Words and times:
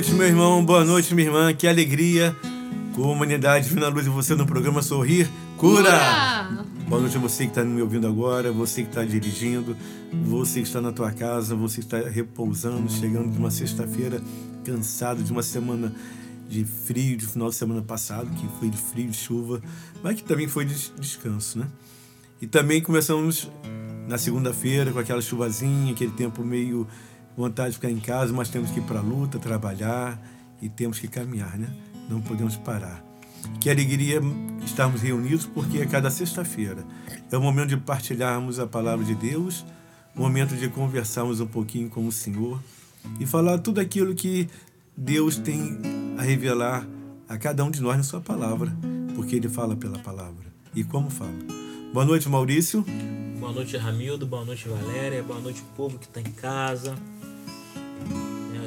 Noite, 0.00 0.12
meu 0.12 0.26
irmão. 0.26 0.64
Boa 0.64 0.84
noite, 0.84 1.14
minha 1.14 1.28
irmã. 1.28 1.52
Que 1.52 1.68
alegria. 1.68 2.34
Comunidade 2.94 3.68
Divina 3.68 3.88
Luz 3.88 4.06
e 4.06 4.08
você 4.08 4.34
no 4.34 4.46
programa 4.46 4.80
Sorrir 4.82 5.28
Cura. 5.58 5.82
Cura. 5.82 6.66
Boa 6.88 7.02
noite 7.02 7.16
a 7.18 7.20
você 7.20 7.44
que 7.44 7.50
está 7.50 7.62
me 7.62 7.82
ouvindo 7.82 8.06
agora, 8.06 8.50
você 8.50 8.82
que 8.82 8.88
está 8.88 9.04
dirigindo, 9.04 9.76
você 10.24 10.60
que 10.60 10.66
está 10.66 10.80
na 10.80 10.90
tua 10.90 11.12
casa, 11.12 11.54
você 11.54 11.82
que 11.82 11.86
está 11.86 11.98
repousando, 12.08 12.90
chegando 12.90 13.30
de 13.30 13.38
uma 13.38 13.50
sexta-feira 13.50 14.22
cansado, 14.64 15.22
de 15.22 15.30
uma 15.30 15.42
semana 15.42 15.92
de 16.48 16.64
frio, 16.64 17.16
de 17.16 17.26
final 17.26 17.50
de 17.50 17.56
semana 17.56 17.82
passado, 17.82 18.30
que 18.30 18.48
foi 18.58 18.70
de 18.70 18.78
frio, 18.78 19.08
de 19.08 19.16
chuva, 19.16 19.62
mas 20.02 20.16
que 20.16 20.24
também 20.24 20.48
foi 20.48 20.64
de 20.64 20.74
descanso, 20.98 21.58
né? 21.58 21.66
E 22.40 22.46
também 22.46 22.80
começamos 22.80 23.50
na 24.08 24.16
segunda-feira 24.16 24.92
com 24.92 24.98
aquela 24.98 25.20
chuvazinha, 25.20 25.92
aquele 25.92 26.12
tempo 26.12 26.42
meio 26.42 26.86
vontade 27.36 27.70
de 27.70 27.74
ficar 27.76 27.90
em 27.90 28.00
casa, 28.00 28.32
mas 28.32 28.48
temos 28.48 28.70
que 28.70 28.80
ir 28.80 28.82
para 28.82 28.98
a 28.98 29.02
luta, 29.02 29.38
trabalhar 29.38 30.20
e 30.60 30.68
temos 30.68 30.98
que 30.98 31.06
caminhar, 31.06 31.58
né? 31.58 31.68
Não 32.08 32.20
podemos 32.20 32.56
parar. 32.56 33.04
Que 33.60 33.70
alegria 33.70 34.20
estarmos 34.64 35.00
reunidos, 35.00 35.46
porque 35.46 35.80
a 35.80 35.86
cada 35.86 36.10
sexta-feira 36.10 36.84
é 37.30 37.36
o 37.36 37.40
momento 37.40 37.68
de 37.68 37.76
partilharmos 37.76 38.58
a 38.58 38.66
palavra 38.66 39.04
de 39.04 39.14
Deus, 39.14 39.64
momento 40.14 40.56
de 40.56 40.68
conversarmos 40.68 41.40
um 41.40 41.46
pouquinho 41.46 41.88
com 41.88 42.06
o 42.06 42.12
Senhor 42.12 42.60
e 43.18 43.26
falar 43.26 43.58
tudo 43.58 43.80
aquilo 43.80 44.14
que 44.14 44.48
Deus 44.96 45.36
tem 45.36 45.78
a 46.18 46.22
revelar 46.22 46.86
a 47.28 47.38
cada 47.38 47.64
um 47.64 47.70
de 47.70 47.80
nós 47.80 47.96
na 47.96 48.02
sua 48.02 48.20
palavra, 48.20 48.76
porque 49.14 49.36
Ele 49.36 49.48
fala 49.48 49.76
pela 49.76 49.98
palavra. 49.98 50.52
E 50.74 50.84
como 50.84 51.08
fala? 51.08 51.69
Boa 51.92 52.04
noite, 52.04 52.28
Maurício. 52.28 52.84
Boa 53.38 53.52
noite, 53.52 53.76
Ramildo. 53.76 54.26
Boa 54.26 54.44
noite, 54.44 54.68
Valéria. 54.68 55.22
Boa 55.22 55.40
noite, 55.40 55.62
povo 55.76 55.98
que 55.98 56.06
está 56.06 56.20
em 56.20 56.32
casa 56.32 56.96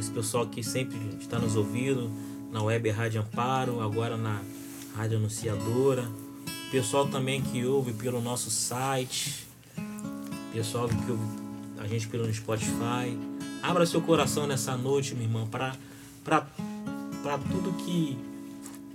esse 0.04 0.12
pessoal 0.12 0.46
que 0.46 0.62
sempre 0.62 0.98
está 1.18 1.40
nos 1.40 1.56
ouvindo 1.56 2.12
na 2.52 2.62
web 2.62 2.90
Rádio 2.90 3.22
Amparo, 3.22 3.80
agora 3.80 4.18
na 4.18 4.42
Rádio 4.94 5.18
Anunciadora, 5.18 6.06
pessoal 6.70 7.08
também 7.08 7.42
que 7.42 7.66
ouve 7.66 7.94
pelo 7.94 8.22
nosso 8.22 8.52
site, 8.52 9.48
pessoal 10.52 10.90
que 10.90 11.10
ouve 11.10 11.24
a 11.80 11.88
gente 11.88 12.10
pelo 12.10 12.32
Spotify. 12.34 13.18
Abra 13.62 13.86
seu 13.86 14.02
coração 14.02 14.46
nessa 14.46 14.76
noite, 14.76 15.16
minha 15.16 15.26
irmã, 15.26 15.48
para 15.48 15.74
para 16.26 17.38
tudo 17.38 17.72
que 17.86 18.18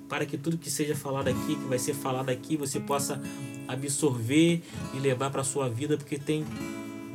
para 0.09 0.25
que 0.25 0.37
tudo 0.37 0.57
que 0.57 0.71
seja 0.71 0.95
falado 0.95 1.29
aqui, 1.29 1.55
que 1.55 1.65
vai 1.69 1.79
ser 1.79 1.95
falado 1.95 2.31
aqui, 2.31 2.57
você 2.57 2.81
possa 2.81 3.21
absorver 3.67 4.63
e 4.95 4.99
levar 4.99 5.31
para 5.31 5.45
sua 5.45 5.69
vida, 5.69 5.97
porque 5.97 6.19
tem 6.19 6.45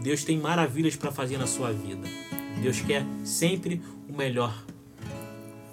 Deus 0.02 0.24
tem 0.24 0.38
maravilhas 0.38 0.96
para 0.96 1.12
fazer 1.12 1.38
na 1.38 1.48
sua 1.48 1.72
vida. 1.72 2.08
Deus 2.62 2.82
quer 2.82 3.06
sempre 3.24 3.82
o 4.08 4.16
melhor 4.16 4.54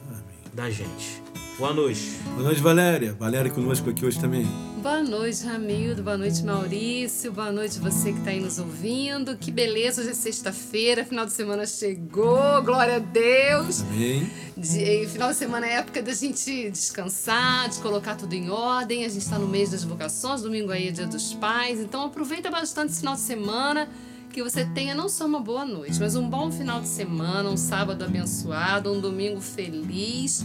Amém. 0.08 0.22
da 0.54 0.70
gente. 0.70 1.20
Boa 1.58 1.74
noite. 1.74 2.16
Boa 2.24 2.44
noite, 2.44 2.60
Valéria. 2.60 3.12
Valéria 3.12 3.50
conosco 3.50 3.90
aqui 3.90 4.06
hoje 4.06 4.18
também. 4.20 4.46
Boa 4.82 5.02
noite, 5.02 5.44
Ramildo. 5.44 6.02
Boa 6.02 6.16
noite, 6.16 6.42
Maurício. 6.42 7.30
Boa 7.30 7.52
noite, 7.52 7.78
você 7.78 8.14
que 8.14 8.18
está 8.18 8.30
aí 8.30 8.40
nos 8.40 8.58
ouvindo. 8.58 9.36
Que 9.36 9.50
beleza, 9.50 10.00
hoje 10.00 10.12
é 10.12 10.14
sexta-feira, 10.14 11.04
final 11.04 11.26
de 11.26 11.34
semana 11.34 11.66
chegou. 11.66 12.62
Glória 12.62 12.96
a 12.96 12.98
Deus. 12.98 13.82
Amém. 13.82 14.30
De, 14.56 15.06
final 15.08 15.28
de 15.28 15.36
semana 15.36 15.66
é 15.66 15.74
época 15.74 16.02
da 16.02 16.14
gente 16.14 16.70
descansar, 16.70 17.68
de 17.68 17.78
colocar 17.80 18.14
tudo 18.16 18.32
em 18.32 18.48
ordem. 18.48 19.04
A 19.04 19.08
gente 19.10 19.20
está 19.20 19.38
no 19.38 19.46
mês 19.46 19.70
das 19.70 19.84
vocações, 19.84 20.40
domingo 20.40 20.72
aí 20.72 20.88
é 20.88 20.90
dia 20.90 21.06
dos 21.06 21.34
pais. 21.34 21.78
Então 21.78 22.06
aproveita 22.06 22.50
bastante 22.50 22.92
esse 22.92 23.00
final 23.00 23.16
de 23.16 23.20
semana 23.20 23.86
que 24.32 24.42
você 24.42 24.64
tenha 24.64 24.94
não 24.94 25.10
só 25.10 25.26
uma 25.26 25.40
boa 25.40 25.66
noite, 25.66 26.00
mas 26.00 26.16
um 26.16 26.26
bom 26.26 26.50
final 26.50 26.80
de 26.80 26.88
semana, 26.88 27.50
um 27.50 27.56
sábado 27.56 28.02
abençoado, 28.02 28.90
um 28.90 28.98
domingo 28.98 29.42
feliz. 29.42 30.42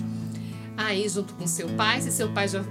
Aí, 0.78 1.08
junto 1.08 1.34
com 1.36 1.48
seu 1.48 1.70
pai, 1.70 2.02
se 2.02 2.12
seu 2.12 2.34
pai 2.34 2.50
já 2.50 2.62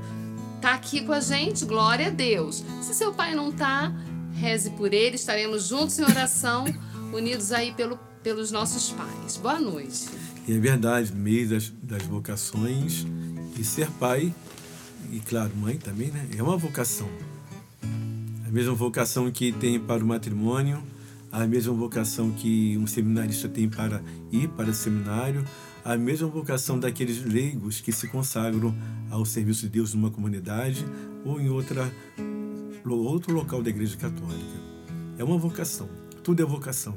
tá 0.64 0.72
aqui 0.72 1.04
com 1.04 1.12
a 1.12 1.20
gente, 1.20 1.62
glória 1.66 2.06
a 2.06 2.10
Deus. 2.10 2.64
Se 2.80 2.94
seu 2.94 3.12
pai 3.12 3.34
não 3.34 3.52
tá, 3.52 3.94
reze 4.32 4.70
por 4.70 4.94
ele, 4.94 5.16
estaremos 5.16 5.68
juntos 5.68 5.98
em 5.98 6.04
oração, 6.04 6.64
unidos 7.12 7.52
aí 7.52 7.74
pelo, 7.74 7.98
pelos 8.22 8.50
nossos 8.50 8.90
pais. 8.92 9.36
Boa 9.36 9.60
noite. 9.60 10.08
E 10.48 10.54
é 10.54 10.58
verdade, 10.58 11.12
mês 11.12 11.50
das, 11.50 11.70
das 11.82 12.02
vocações 12.04 13.04
e 13.58 13.62
ser 13.62 13.90
pai, 14.00 14.34
e 15.12 15.20
claro, 15.20 15.54
mãe 15.54 15.76
também, 15.76 16.10
né? 16.10 16.26
É 16.34 16.42
uma 16.42 16.56
vocação. 16.56 17.10
A 18.46 18.50
mesma 18.50 18.72
vocação 18.72 19.30
que 19.30 19.52
tem 19.52 19.78
para 19.78 20.02
o 20.02 20.06
matrimônio, 20.06 20.82
a 21.30 21.46
mesma 21.46 21.74
vocação 21.74 22.30
que 22.30 22.78
um 22.78 22.86
seminarista 22.86 23.50
tem 23.50 23.68
para 23.68 24.00
ir 24.32 24.48
para 24.48 24.70
o 24.70 24.74
seminário, 24.74 25.44
a 25.84 25.96
mesma 25.98 26.26
vocação 26.28 26.78
daqueles 26.78 27.22
leigos 27.22 27.80
que 27.80 27.92
se 27.92 28.08
consagram 28.08 28.74
ao 29.10 29.26
serviço 29.26 29.62
de 29.62 29.68
Deus 29.68 29.92
numa 29.92 30.10
comunidade 30.10 30.84
ou 31.24 31.38
em 31.38 31.50
outra, 31.50 31.92
outro 32.88 33.34
local 33.34 33.62
da 33.62 33.68
Igreja 33.68 33.96
Católica. 33.96 34.64
É 35.18 35.22
uma 35.22 35.36
vocação, 35.36 35.88
tudo 36.22 36.42
é 36.42 36.46
vocação. 36.46 36.96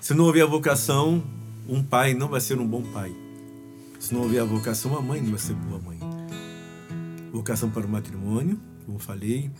Se 0.00 0.14
não 0.14 0.24
houver 0.24 0.42
a 0.42 0.46
vocação, 0.46 1.22
um 1.68 1.82
pai 1.82 2.14
não 2.14 2.28
vai 2.28 2.40
ser 2.40 2.58
um 2.58 2.66
bom 2.66 2.82
pai. 2.82 3.14
Se 3.98 4.14
não 4.14 4.22
houver 4.22 4.40
a 4.40 4.44
vocação, 4.44 4.96
a 4.96 5.02
mãe 5.02 5.20
não 5.20 5.30
vai 5.30 5.38
ser 5.38 5.54
boa 5.54 5.80
mãe. 5.80 5.98
Vocação 7.32 7.68
para 7.68 7.84
o 7.84 7.88
matrimônio, 7.88 8.58
como 8.86 8.98
falei, 8.98 9.50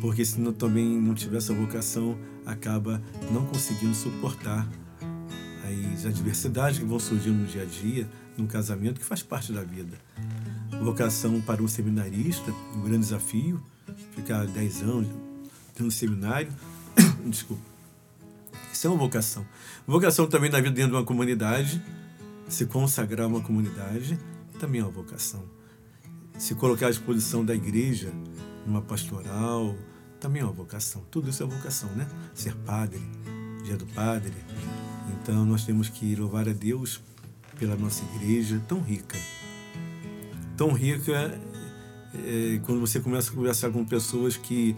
porque 0.00 0.24
se 0.24 0.40
não, 0.40 0.52
também 0.52 1.00
não 1.00 1.14
tiver 1.14 1.38
essa 1.38 1.54
vocação, 1.54 2.18
acaba 2.44 3.00
não 3.30 3.46
conseguindo 3.46 3.94
suportar 3.94 4.68
as 5.66 6.06
adversidades 6.06 6.78
que 6.78 6.84
vão 6.84 6.98
surgindo 6.98 7.38
no 7.38 7.46
dia 7.46 7.62
a 7.62 7.64
dia, 7.64 8.08
no 8.36 8.46
casamento, 8.46 9.00
que 9.00 9.06
faz 9.06 9.22
parte 9.22 9.52
da 9.52 9.62
vida. 9.62 9.98
Vocação 10.82 11.40
para 11.40 11.62
um 11.62 11.68
seminarista, 11.68 12.52
um 12.74 12.82
grande 12.82 13.00
desafio, 13.00 13.62
ficar 14.14 14.46
10 14.46 14.82
anos 14.82 15.08
no 15.78 15.90
seminário. 15.90 16.52
Desculpa. 17.26 17.62
Isso 18.72 18.86
é 18.86 18.90
uma 18.90 18.98
vocação. 18.98 19.46
Vocação 19.86 20.26
também 20.26 20.50
na 20.50 20.58
vida 20.60 20.72
dentro 20.72 20.90
de 20.90 20.96
uma 20.96 21.04
comunidade, 21.04 21.82
se 22.48 22.66
consagrar 22.66 23.24
a 23.24 23.28
uma 23.28 23.40
comunidade, 23.40 24.18
também 24.58 24.80
é 24.80 24.84
uma 24.84 24.92
vocação. 24.92 25.42
Se 26.38 26.54
colocar 26.54 26.88
à 26.88 26.90
disposição 26.90 27.44
da 27.44 27.54
igreja, 27.54 28.12
numa 28.66 28.82
pastoral, 28.82 29.74
também 30.20 30.42
é 30.42 30.44
uma 30.44 30.52
vocação. 30.52 31.02
Tudo 31.10 31.30
isso 31.30 31.42
é 31.42 31.46
vocação, 31.46 31.88
né? 31.90 32.06
Ser 32.34 32.54
padre, 32.54 33.00
dia 33.64 33.76
do 33.76 33.86
padre, 33.86 34.34
Então 35.12 35.44
nós 35.44 35.64
temos 35.64 35.88
que 35.88 36.14
louvar 36.14 36.48
a 36.48 36.52
Deus 36.52 37.00
pela 37.58 37.76
nossa 37.76 38.04
igreja 38.14 38.62
tão 38.68 38.80
rica. 38.80 39.18
Tão 40.56 40.72
rica 40.72 41.40
é, 42.14 42.60
quando 42.64 42.80
você 42.80 43.00
começa 43.00 43.30
a 43.30 43.34
conversar 43.34 43.70
com 43.70 43.84
pessoas 43.84 44.36
que 44.36 44.76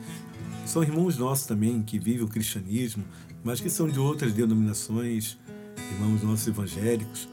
são 0.66 0.82
irmãos 0.82 1.16
nossos 1.16 1.46
também, 1.46 1.82
que 1.82 1.98
vivem 1.98 2.22
o 2.22 2.28
cristianismo, 2.28 3.04
mas 3.42 3.60
que 3.60 3.70
são 3.70 3.88
de 3.88 3.98
outras 3.98 4.32
denominações, 4.32 5.38
irmãos 5.92 6.22
nossos 6.22 6.46
evangélicos. 6.46 7.28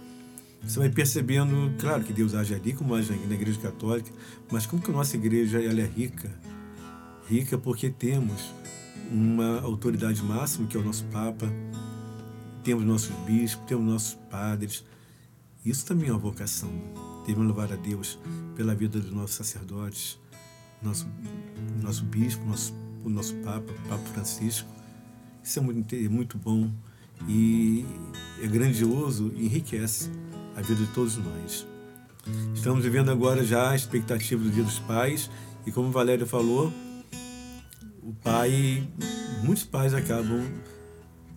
Você 0.64 0.80
vai 0.80 0.90
percebendo, 0.90 1.74
claro 1.78 2.04
que 2.04 2.12
Deus 2.12 2.34
age 2.34 2.56
ali 2.56 2.74
como 2.74 2.96
age 2.96 3.12
na 3.28 3.36
igreja 3.36 3.60
católica, 3.60 4.12
mas 4.52 4.66
como 4.66 4.82
que 4.82 4.90
a 4.90 4.94
nossa 4.94 5.16
igreja 5.16 5.62
ela 5.62 5.80
é 5.80 5.86
rica? 5.86 6.32
Rica 7.28 7.58
porque 7.58 7.90
temos 7.90 8.54
uma 9.12 9.62
autoridade 9.62 10.24
máxima, 10.24 10.68
que 10.68 10.76
é 10.76 10.80
o 10.80 10.84
nosso 10.84 11.04
Papa, 11.06 11.52
temos 12.66 12.84
nossos 12.84 13.16
bispos, 13.28 13.64
temos 13.68 13.86
nossos 13.86 14.14
padres. 14.30 14.84
Isso 15.64 15.86
também 15.86 16.10
é 16.10 16.12
uma 16.12 16.20
vocação. 16.20 16.70
Devemos 17.26 17.48
louvar 17.48 17.72
a 17.72 17.76
Deus 17.76 18.18
pela 18.56 18.74
vida 18.74 19.00
dos 19.00 19.12
nossos 19.12 19.36
sacerdotes, 19.36 20.20
nosso, 20.82 21.08
nosso 21.82 22.04
bispo, 22.06 22.44
nosso, 22.44 22.74
o 23.04 23.10
nosso 23.10 23.36
Papa, 23.36 23.72
o 23.72 23.88
Papa 23.88 24.04
Francisco. 24.14 24.68
Isso 25.44 25.60
é 25.60 25.62
muito, 25.62 25.96
é 25.96 26.10
muito 26.10 26.40
bom 26.40 26.72
e 27.28 27.86
é 28.42 28.48
grandioso 28.48 29.32
e 29.36 29.46
enriquece 29.46 30.10
a 30.56 30.62
vida 30.62 30.84
de 30.84 30.92
todos 30.92 31.18
nós. 31.18 31.68
Estamos 32.56 32.84
vivendo 32.84 33.12
agora 33.12 33.46
já 33.46 33.70
a 33.70 33.76
expectativa 33.76 34.44
do 34.44 34.50
Dia 34.50 34.64
dos 34.64 34.80
Pais 34.80 35.30
e 35.68 35.72
como 35.72 35.92
Valéria 35.92 36.26
falou, 36.26 36.74
o 38.02 38.14
pai, 38.24 38.88
muitos 39.44 39.64
pais 39.64 39.94
acabam 39.94 40.42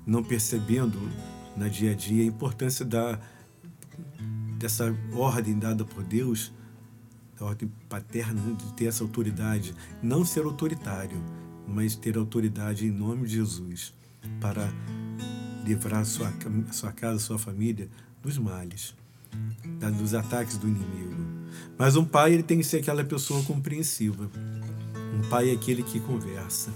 não 0.09 0.25
percebendo 0.25 0.99
na 1.55 1.69
dia 1.69 1.93
a 1.93 1.95
dia 1.95 2.23
a 2.23 2.27
importância 2.27 2.85
da 2.85 3.21
dessa 4.59 4.93
ordem 5.13 5.57
dada 5.57 5.85
por 5.85 6.03
Deus, 6.03 6.53
da 7.39 7.47
ordem 7.47 7.71
paterna 7.89 8.41
né, 8.41 8.57
de 8.59 8.73
ter 8.73 8.87
essa 8.87 9.05
autoridade, 9.05 9.73
não 10.03 10.25
ser 10.25 10.45
autoritário, 10.45 11.23
mas 11.65 11.95
ter 11.95 12.17
autoridade 12.17 12.87
em 12.87 12.91
nome 12.91 13.29
de 13.29 13.35
Jesus 13.35 13.95
para 14.41 14.69
livrar 15.65 16.05
sua, 16.05 16.33
sua 16.73 16.91
casa, 16.91 17.21
sua 17.21 17.39
família 17.39 17.89
dos 18.21 18.37
males, 18.37 18.97
dos 19.97 20.15
ataques 20.15 20.57
do 20.57 20.67
inimigo. 20.67 21.15
Mas 21.79 21.95
um 21.95 22.05
pai 22.05 22.33
ele 22.33 22.43
tem 22.43 22.59
que 22.59 22.65
ser 22.65 22.79
aquela 22.79 23.05
pessoa 23.05 23.45
compreensiva. 23.45 24.29
Um 25.15 25.29
pai 25.29 25.51
é 25.51 25.53
aquele 25.53 25.85
que 25.85 26.01
conversa. 26.01 26.73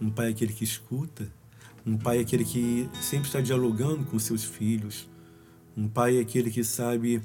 Um 0.00 0.10
pai 0.10 0.28
é 0.28 0.30
aquele 0.30 0.52
que 0.52 0.64
escuta. 0.64 1.30
Um 1.86 1.96
pai 1.96 2.18
é 2.18 2.20
aquele 2.20 2.44
que 2.44 2.88
sempre 3.00 3.28
está 3.28 3.40
dialogando 3.40 4.04
com 4.04 4.18
seus 4.18 4.44
filhos. 4.44 5.08
Um 5.76 5.88
pai 5.88 6.18
é 6.18 6.20
aquele 6.20 6.50
que 6.50 6.62
sabe 6.62 7.22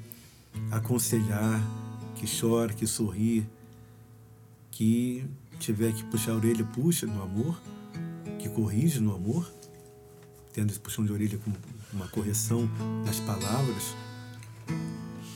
aconselhar, 0.70 1.60
que 2.14 2.26
chora, 2.26 2.72
que 2.72 2.86
sorri, 2.86 3.46
que 4.70 5.24
tiver 5.58 5.92
que 5.92 6.04
puxar 6.04 6.32
a 6.32 6.36
orelha, 6.36 6.64
puxa 6.64 7.06
no 7.06 7.22
amor, 7.22 7.60
que 8.38 8.48
corrige 8.48 9.00
no 9.00 9.14
amor 9.14 9.50
tendo 10.56 10.70
esse 10.70 10.80
puxão 10.80 11.04
de 11.04 11.12
orelha 11.12 11.36
com 11.36 11.52
uma 11.92 12.08
correção 12.08 12.66
nas 13.04 13.20
palavras, 13.20 13.94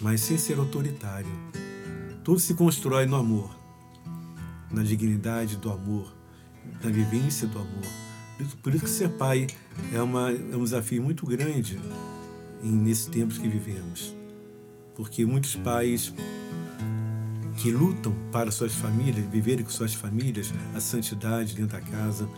mas 0.01 0.23
sem 0.23 0.39
ser 0.39 0.59
autoritário. 0.59 1.31
Tudo 2.25 2.41
se 2.41 2.55
constrói 2.55 3.05
no 3.05 3.17
amor, 3.17 3.55
na 4.71 4.83
dignidade 4.83 5.59
do 5.59 5.71
amor, 5.71 6.11
na 6.83 6.91
vivência 6.91 7.47
do 7.47 7.59
amor. 7.59 8.10
Por 8.63 8.75
isso 8.75 8.85
que 8.85 8.91
ser 8.91 9.09
pai 9.11 9.47
é, 9.93 10.01
uma, 10.01 10.31
é 10.31 10.57
um 10.57 10.65
desafio 10.65 11.03
muito 11.03 11.27
grande 11.27 11.79
nesses 12.63 13.07
tempos 13.07 13.39
que 13.39 13.49
vivemos. 13.49 14.15
Porque 14.95 15.25
muitos 15.25 15.57
pais 15.57 16.13
que 17.57 17.71
lutam 17.71 18.15
para 18.33 18.51
suas 18.51 18.75
famílias, 18.75 19.27
viverem 19.31 19.65
com 19.65 19.71
suas 19.71 19.93
famílias 19.93 20.53
a 20.75 20.81
santidade 20.81 21.55
dentro 21.55 21.79
da 21.79 21.81
casa, 21.81 22.29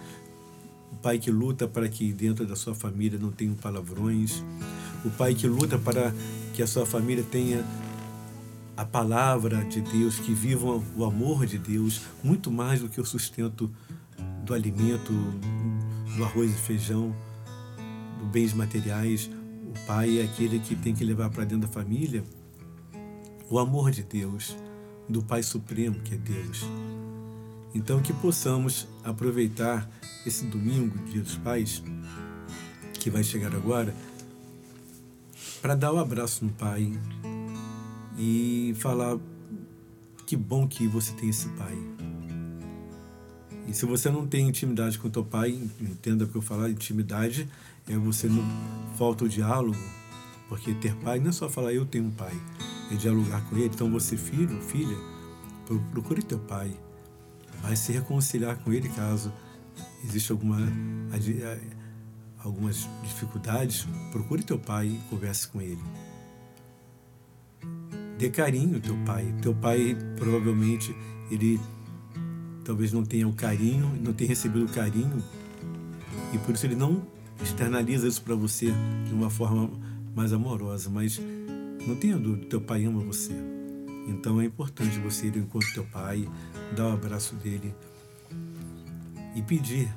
o 0.92 0.96
pai 0.96 1.18
que 1.18 1.30
luta 1.30 1.68
para 1.68 1.88
que 1.88 2.12
dentro 2.12 2.44
da 2.46 2.56
sua 2.56 2.74
família 2.74 3.18
não 3.18 3.30
tenham 3.30 3.54
palavrões, 3.54 4.44
o 5.04 5.10
pai 5.10 5.34
que 5.34 5.46
luta 5.46 5.78
para 5.78 6.12
que 6.54 6.62
a 6.62 6.66
sua 6.66 6.84
família 6.84 7.24
tenha 7.24 7.64
a 8.76 8.84
palavra 8.84 9.64
de 9.64 9.80
Deus, 9.80 10.18
que 10.18 10.32
vivam 10.32 10.82
o 10.96 11.04
amor 11.04 11.46
de 11.46 11.58
Deus, 11.58 12.00
muito 12.22 12.50
mais 12.50 12.80
do 12.80 12.88
que 12.88 13.00
o 13.00 13.04
sustento 13.04 13.70
do 14.44 14.54
alimento, 14.54 15.12
do 16.16 16.24
arroz 16.24 16.50
e 16.50 16.54
feijão, 16.54 17.14
dos 18.18 18.28
bens 18.28 18.52
materiais. 18.52 19.30
O 19.66 19.86
pai 19.86 20.18
é 20.18 20.24
aquele 20.24 20.58
que 20.58 20.76
tem 20.76 20.94
que 20.94 21.04
levar 21.04 21.30
para 21.30 21.44
dentro 21.44 21.66
da 21.66 21.72
família 21.72 22.24
o 23.48 23.58
amor 23.58 23.90
de 23.90 24.02
Deus, 24.02 24.56
do 25.08 25.22
Pai 25.22 25.42
Supremo, 25.42 26.00
que 26.00 26.14
é 26.14 26.16
Deus. 26.16 26.64
Então, 27.74 28.00
que 28.00 28.12
possamos 28.12 28.88
aproveitar 29.04 29.88
esse 30.26 30.46
domingo, 30.46 30.96
Dia 31.04 31.22
dos 31.22 31.36
Pais, 31.36 31.82
que 32.94 33.10
vai 33.10 33.22
chegar 33.22 33.54
agora, 33.54 33.94
para 35.60 35.74
dar 35.74 35.92
o 35.92 35.96
um 35.96 36.00
abraço 36.00 36.44
no 36.44 36.52
pai 36.52 36.92
e 38.18 38.74
falar 38.78 39.18
que 40.26 40.36
bom 40.36 40.66
que 40.66 40.86
você 40.86 41.12
tem 41.12 41.28
esse 41.28 41.48
pai. 41.50 42.01
E 43.66 43.74
se 43.74 43.86
você 43.86 44.10
não 44.10 44.26
tem 44.26 44.48
intimidade 44.48 44.98
com 44.98 45.08
teu 45.08 45.24
pai, 45.24 45.50
entenda 45.80 46.24
o 46.24 46.28
que 46.28 46.36
eu 46.36 46.42
falar, 46.42 46.70
intimidade 46.70 47.48
é 47.88 47.96
você 47.96 48.28
não 48.28 48.44
falta 48.96 49.24
o 49.24 49.28
diálogo, 49.28 49.78
porque 50.48 50.74
ter 50.74 50.94
pai 50.96 51.18
não 51.18 51.30
é 51.30 51.32
só 51.32 51.48
falar 51.48 51.72
eu 51.72 51.86
tenho 51.86 52.04
um 52.04 52.10
pai, 52.10 52.34
é 52.90 52.94
dialogar 52.94 53.40
com 53.48 53.56
ele. 53.56 53.66
Então 53.66 53.90
você 53.90 54.16
filho, 54.16 54.60
filha, 54.62 54.96
procure 55.92 56.22
teu 56.22 56.38
pai, 56.38 56.70
vai 57.62 57.76
se 57.76 57.92
reconciliar 57.92 58.56
com 58.58 58.72
ele 58.72 58.88
caso 58.88 59.32
existe 60.04 60.32
alguma 60.32 60.58
algumas 62.38 62.88
dificuldades, 63.04 63.86
procure 64.10 64.42
teu 64.42 64.58
pai 64.58 64.88
e 64.88 65.00
converse 65.08 65.46
com 65.48 65.60
ele. 65.60 65.82
Dê 68.18 68.30
carinho 68.30 68.80
teu 68.80 68.96
pai. 69.04 69.32
Teu 69.40 69.54
pai 69.54 69.96
provavelmente 70.16 70.94
ele 71.30 71.60
talvez 72.64 72.92
não 72.92 73.04
tenha 73.04 73.26
o 73.28 73.32
carinho, 73.32 73.90
não 74.02 74.12
tenha 74.12 74.28
recebido 74.28 74.64
o 74.64 74.68
carinho 74.68 75.22
e 76.32 76.38
por 76.38 76.54
isso 76.54 76.66
ele 76.66 76.74
não 76.74 77.06
externaliza 77.42 78.06
isso 78.06 78.22
para 78.22 78.34
você 78.34 78.72
de 79.06 79.12
uma 79.12 79.28
forma 79.28 79.70
mais 80.14 80.32
amorosa, 80.32 80.88
mas 80.88 81.20
não 81.86 81.96
tenha 81.96 82.16
dúvida, 82.16 82.46
teu 82.46 82.60
pai 82.60 82.84
ama 82.84 83.00
você. 83.00 83.32
Então 84.06 84.40
é 84.40 84.44
importante 84.44 84.98
você 84.98 85.26
ir 85.26 85.34
ao 85.34 85.40
encontro 85.40 85.68
do 85.68 85.74
teu 85.74 85.84
pai, 85.84 86.28
dar 86.74 86.86
o 86.86 86.90
um 86.90 86.92
abraço 86.94 87.34
dele, 87.36 87.74
e 89.34 89.42
pedir 89.42 89.88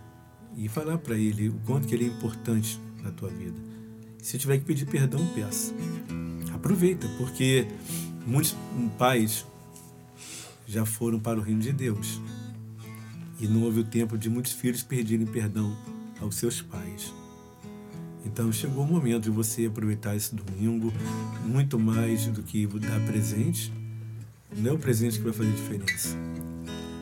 e 0.57 0.67
falar 0.67 0.97
para 0.97 1.17
ele 1.17 1.49
o 1.49 1.59
quanto 1.65 1.87
que 1.87 1.95
ele 1.95 2.05
é 2.05 2.07
importante 2.07 2.79
na 3.03 3.11
tua 3.11 3.29
vida. 3.29 3.57
Se 4.19 4.37
tiver 4.37 4.57
que 4.57 4.65
pedir 4.65 4.85
perdão, 4.85 5.19
peça. 5.35 5.73
Aproveita, 6.53 7.07
porque 7.17 7.67
muitos 8.25 8.55
pais 8.97 9.45
já 10.65 10.85
foram 10.85 11.19
para 11.19 11.39
o 11.39 11.41
reino 11.43 11.61
de 11.61 11.71
Deus 11.71 12.19
e 13.39 13.47
não 13.47 13.63
houve 13.63 13.81
o 13.81 13.83
tempo 13.83 14.17
de 14.17 14.29
muitos 14.29 14.53
filhos 14.53 14.83
pedirem 14.83 15.25
perdão 15.25 15.75
aos 16.19 16.35
seus 16.35 16.61
pais. 16.61 17.13
Então 18.25 18.51
chegou 18.51 18.83
o 18.83 18.87
momento 18.87 19.23
de 19.23 19.29
você 19.29 19.65
aproveitar 19.65 20.15
esse 20.15 20.33
domingo 20.33 20.91
muito 21.45 21.77
mais 21.77 22.27
do 22.27 22.41
que 22.41 22.65
dar 22.65 22.99
presente. 23.05 23.71
Não 24.55 24.71
é 24.71 24.73
o 24.73 24.79
presente 24.79 25.17
que 25.17 25.23
vai 25.23 25.33
fazer 25.33 25.51
diferença 25.51 26.17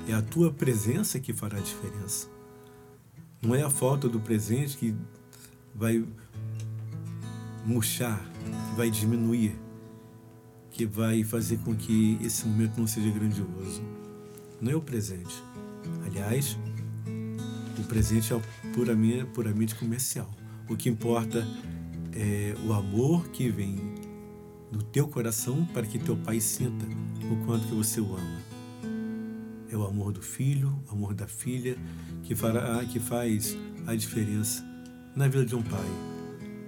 é 0.07 0.13
a 0.13 0.21
tua 0.21 0.51
presença 0.51 1.19
que 1.19 1.33
fará 1.33 1.59
diferença. 1.59 2.27
Não 3.41 3.55
é 3.55 3.63
a 3.63 3.69
falta 3.69 4.09
do 4.09 4.19
presente 4.19 4.77
que 4.77 4.95
vai 5.73 6.05
murchar, 7.65 8.19
que 8.69 8.75
vai 8.75 8.89
diminuir, 8.89 9.55
que 10.71 10.85
vai 10.85 11.23
fazer 11.23 11.57
com 11.59 11.75
que 11.75 12.17
esse 12.21 12.45
momento 12.47 12.77
não 12.77 12.87
seja 12.87 13.09
grandioso. 13.09 13.81
Não 14.61 14.71
é 14.71 14.75
o 14.75 14.81
presente. 14.81 15.41
Aliás, 16.05 16.57
o 17.77 17.83
presente 17.83 18.33
é 18.33 18.41
puramente, 18.73 19.25
puramente 19.25 19.75
comercial. 19.75 20.29
O 20.69 20.75
que 20.75 20.89
importa 20.89 21.47
é 22.13 22.55
o 22.65 22.73
amor 22.73 23.27
que 23.29 23.49
vem 23.49 23.75
do 24.71 24.83
teu 24.83 25.07
coração 25.07 25.65
para 25.73 25.85
que 25.85 25.99
teu 25.99 26.15
pai 26.15 26.39
sinta 26.39 26.85
o 27.31 27.45
quanto 27.45 27.67
que 27.67 27.75
você 27.75 27.99
o 27.99 28.15
ama 28.15 28.53
é 29.73 29.77
o 29.77 29.85
amor 29.85 30.11
do 30.13 30.21
filho, 30.21 30.79
o 30.87 30.91
amor 30.93 31.13
da 31.13 31.27
filha, 31.27 31.75
que, 32.23 32.35
fará, 32.35 32.85
que 32.85 32.99
faz 32.99 33.57
a 33.87 33.95
diferença 33.95 34.63
na 35.15 35.27
vida 35.27 35.45
de 35.45 35.55
um 35.55 35.63
pai. 35.63 35.89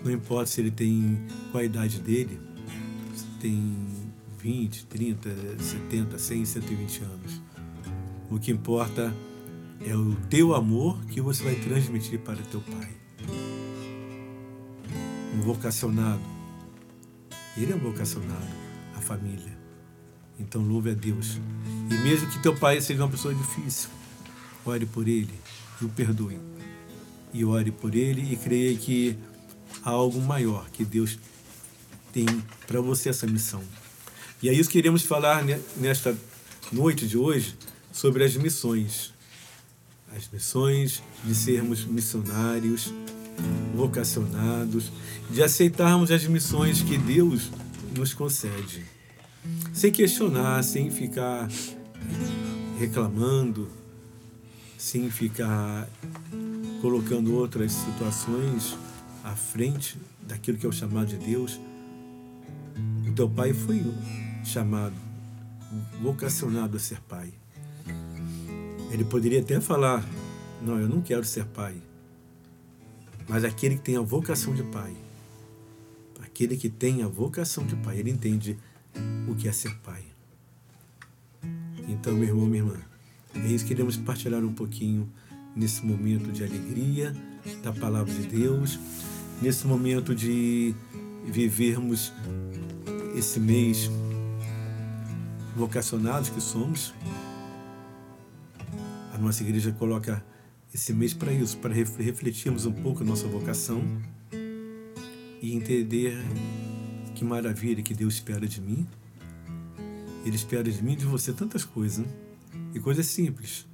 Não 0.04 0.12
importa 0.12 0.48
se 0.48 0.62
ele 0.62 0.72
tem 0.72 1.26
qual 1.52 1.62
a 1.62 1.66
idade 1.66 2.00
dele, 2.00 2.40
se 3.16 3.26
tem 3.40 3.88
20, 4.40 4.86
30, 4.88 5.30
70, 5.60 6.18
100, 6.18 6.46
120 6.46 7.02
anos. 7.04 7.42
O 8.30 8.40
que 8.40 8.52
importa 8.52 9.14
é 9.86 9.96
o 9.96 10.16
teu 10.30 10.56
amor 10.56 11.04
que 11.06 11.22
você 11.22 11.44
vai 11.44 11.56
transmitir 11.56 12.20
para 12.20 12.38
teu 12.38 12.62
pai. 12.62 12.90
um 15.36 15.42
vocacionado. 15.42 16.22
Ele 17.58 17.74
é 17.74 17.76
um 17.76 17.80
vocacionado 17.80 18.48
à 18.96 19.02
família. 19.02 19.56
Então 20.40 20.62
louve 20.62 20.92
a 20.92 20.94
Deus. 20.94 21.40
E 21.90 21.94
mesmo 22.04 22.30
que 22.30 22.42
teu 22.42 22.56
pai 22.56 22.82
seja 22.82 23.04
uma 23.04 23.12
pessoa 23.12 23.34
difícil, 23.34 23.90
ore 24.66 24.86
por 24.86 25.08
ele 25.08 25.34
e 25.82 25.86
o 25.86 25.90
perdoe. 25.90 26.40
E 27.34 27.46
ore 27.46 27.72
por 27.72 27.94
ele 27.94 28.34
e 28.34 28.38
creia 28.38 28.76
que 28.78 29.18
há 29.84 29.90
algo 29.92 30.20
maior 30.22 30.70
que 30.72 30.84
Deus 30.84 31.20
tem 32.12 32.26
para 32.66 32.82
você 32.82 33.10
essa 33.10 33.28
missão. 33.28 33.62
E 34.42 34.50
é 34.50 34.54
isso 34.54 34.70
que 34.70 34.80
queremos 34.80 35.04
falar 35.04 35.44
nesta 35.78 36.18
noite 36.72 37.08
de 37.08 37.18
hoje 37.18 37.56
sobre 37.96 38.26
as 38.26 38.36
missões. 38.36 39.14
As 40.14 40.30
missões 40.30 41.02
de 41.24 41.34
sermos 41.34 41.86
missionários, 41.86 42.94
vocacionados, 43.74 44.92
de 45.30 45.42
aceitarmos 45.42 46.12
as 46.12 46.26
missões 46.28 46.82
que 46.82 46.98
Deus 46.98 47.50
nos 47.98 48.14
concede. 48.14 48.84
Sem 49.74 49.94
questionar, 49.94 50.62
sem 50.64 50.92
ficar 50.92 51.48
reclamando, 52.78 53.70
sem 54.78 55.10
ficar 55.10 55.88
colocando 56.82 57.34
outras 57.34 57.72
situações 57.72 58.78
à 59.24 59.38
frente 59.38 59.98
daquilo 60.22 60.58
que 60.58 60.66
é 60.66 60.70
o 60.70 60.74
chamado 60.74 61.08
de 61.08 61.18
Deus. 61.18 61.60
O 63.08 63.14
teu 63.14 63.30
pai 63.30 63.54
foi 63.54 63.82
chamado, 64.44 64.96
vocacionado 66.02 66.76
a 66.76 66.80
ser 66.80 67.00
pai. 67.08 67.34
Ele 68.92 69.04
poderia 69.04 69.42
até 69.42 69.60
falar: 69.60 70.08
Não, 70.62 70.80
eu 70.80 70.88
não 70.88 71.02
quero 71.02 71.24
ser 71.24 71.46
pai. 71.46 71.76
Mas 73.28 73.44
aquele 73.44 73.76
que 73.76 73.82
tem 73.82 73.98
a 73.98 74.02
vocação 74.02 74.54
de 74.54 74.64
pai, 74.64 74.96
aquele 76.22 76.56
que 76.56 76.70
tem 76.70 77.02
a 77.02 77.08
vocação 77.08 77.66
de 77.66 77.76
pai, 77.78 77.98
ele 77.98 78.12
entende 78.12 78.58
o 79.28 79.36
que 79.36 79.48
é 79.48 79.52
ser 79.52 79.76
pai. 79.78 80.04
Então, 81.88 82.14
meu 82.14 82.30
irmão, 82.30 82.46
minha 82.46 82.64
irmã, 82.64 82.78
é 83.36 83.48
isso 83.48 83.66
que 83.66 83.74
queremos 83.74 83.98
partilhar 83.98 84.44
um 84.44 84.54
pouquinho 84.54 85.10
nesse 85.56 85.86
momento 85.86 86.32
de 86.32 86.44
alegria 86.44 87.16
da 87.64 87.72
palavra 87.72 88.14
de 88.14 88.28
Deus, 88.28 88.80
nesse 89.42 89.66
momento 89.66 90.14
de 90.14 90.76
vivermos 91.26 92.12
esse 93.16 93.40
mês 93.40 93.90
vocacionados 95.56 96.30
que 96.30 96.42
somos. 96.42 96.94
A 99.16 99.18
nossa 99.18 99.44
igreja 99.44 99.72
coloca 99.72 100.22
esse 100.74 100.92
mês 100.92 101.14
para 101.14 101.32
isso, 101.32 101.58
para 101.60 101.74
refletirmos 101.74 102.66
um 102.66 102.74
pouco 102.74 103.02
a 103.02 103.06
nossa 103.06 103.26
vocação 103.30 103.82
e 105.42 105.56
entender 105.56 106.14
que 107.16 107.24
maravilha 107.24 107.82
que 107.82 107.94
Deus 107.94 108.16
espera 108.16 108.46
de 108.46 108.60
mim. 108.60 108.86
Ele 110.26 110.36
espera 110.36 110.70
de 110.70 110.84
mim 110.84 110.94
e 110.94 110.96
de 110.98 111.06
você 111.06 111.32
tantas 111.32 111.64
coisas, 111.64 112.00
né? 112.00 112.12
e 112.74 112.80
coisas 112.82 113.06
simples. 113.06 113.66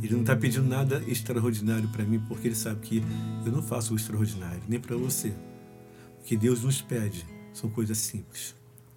Ele 0.00 0.12
não 0.12 0.20
está 0.20 0.36
pedindo 0.36 0.68
nada 0.68 1.02
extraordinário 1.08 1.88
para 1.88 2.04
mim, 2.04 2.20
porque 2.28 2.46
ele 2.46 2.54
sabe 2.54 2.78
que 2.80 3.02
eu 3.44 3.50
não 3.50 3.60
faço 3.60 3.92
o 3.92 3.96
extraordinário, 3.96 4.62
nem 4.68 4.78
para 4.78 4.96
você. 4.96 5.34
O 6.20 6.22
que 6.22 6.36
Deus 6.36 6.62
nos 6.62 6.80
pede 6.80 7.26
são 7.52 7.68
coisas 7.68 7.98
simples. 7.98 8.54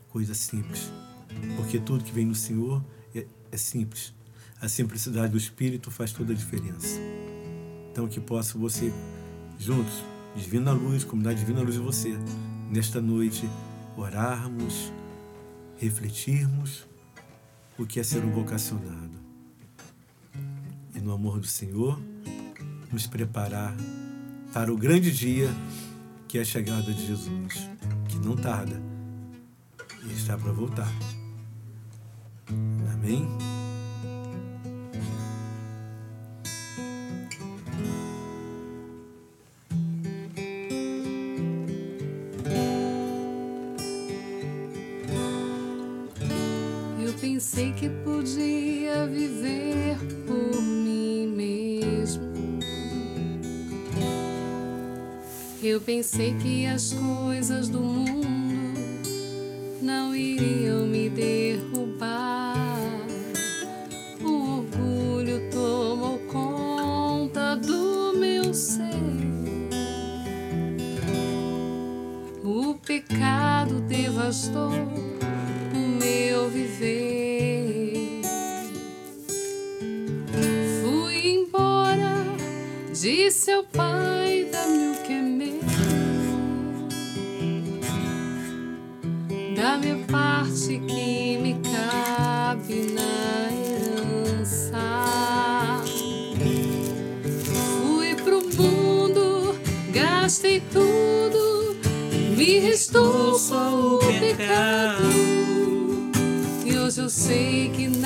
Coisas 0.10 0.38
simples. 0.38 0.92
Porque 1.58 1.80
tudo 1.80 2.04
que 2.04 2.12
vem 2.12 2.28
do 2.28 2.36
Senhor 2.36 2.86
é, 3.16 3.26
é 3.52 3.58
simples. 3.58 4.14
A 4.62 4.70
simplicidade 4.70 5.32
do 5.32 5.38
Espírito 5.40 5.90
faz 5.90 6.14
toda 6.14 6.34
a 6.34 6.36
diferença. 6.36 7.00
Então, 7.92 8.08
que 8.08 8.20
possa 8.20 8.60
você, 8.60 8.94
juntos, 9.58 10.04
Divina 10.36 10.72
Luz, 10.72 11.04
comunidade 11.04 11.40
Divina 11.40 11.62
Luz 11.62 11.74
de 11.74 11.82
você, 11.82 12.16
nesta 12.72 13.02
noite, 13.02 13.50
orarmos, 13.98 14.94
refletirmos 15.78 16.86
o 17.76 17.88
que 17.88 18.00
é 18.00 18.04
ser 18.04 18.24
um 18.24 18.30
vocacionado. 18.30 19.20
E 20.94 21.00
no 21.00 21.12
amor 21.12 21.40
do 21.40 21.48
Senhor, 21.48 22.00
nos 22.92 23.08
preparar 23.08 23.76
para 24.54 24.72
o 24.72 24.78
grande 24.78 25.12
dia 25.12 25.50
que 26.28 26.38
é 26.38 26.42
a 26.42 26.46
chegada 26.46 26.94
de 26.94 27.08
Jesus, 27.08 27.68
que 28.08 28.20
não 28.20 28.36
tarda 28.36 28.80
e 30.08 30.14
está 30.14 30.38
para 30.38 30.52
voltar. 30.52 30.92
Amém? 32.94 33.28
Pensei 56.12 56.34
que 56.34 56.66
as 56.66 56.92
coisas 56.92 57.70
do 57.70 57.80
mundo 57.80 58.28
não 59.82 60.14
iriam 60.14 60.86
me 60.86 61.10
derrubar. 61.10 62.58
O 64.22 64.58
orgulho 64.58 65.50
tomou 65.50 66.20
conta 66.28 67.56
do 67.56 68.12
meu 68.18 68.54
ser. 68.54 68.84
O 72.44 72.74
pecado 72.86 73.80
devastou 73.80 74.74
o 75.74 75.78
meu 75.98 76.50
viver. 76.50 78.22
Fui 80.82 81.30
embora, 81.30 82.26
disse 82.92 83.50
ao 83.50 83.64
restou 102.62 103.38
só 103.40 103.96
o 103.96 103.98
pecado. 103.98 105.02
E 106.64 106.78
hoje 106.78 107.02
eu 107.02 107.10
sei 107.10 107.70
que 107.70 107.88
nada 107.88 108.01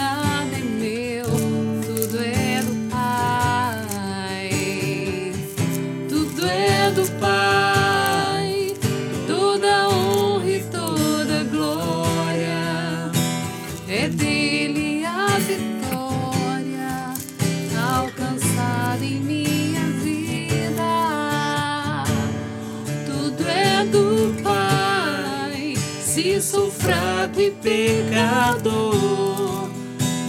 pecador, 27.86 29.70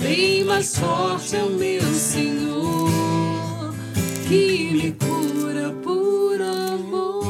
bem 0.03 0.45
mais 0.45 0.77
forte 0.77 1.37
é 1.37 1.43
o 1.43 1.49
meu 1.51 1.83
Senhor 1.95 3.75
que 4.29 4.71
me 4.73 4.93
cura 4.93 5.71
por 5.83 6.39
amor. 6.43 7.25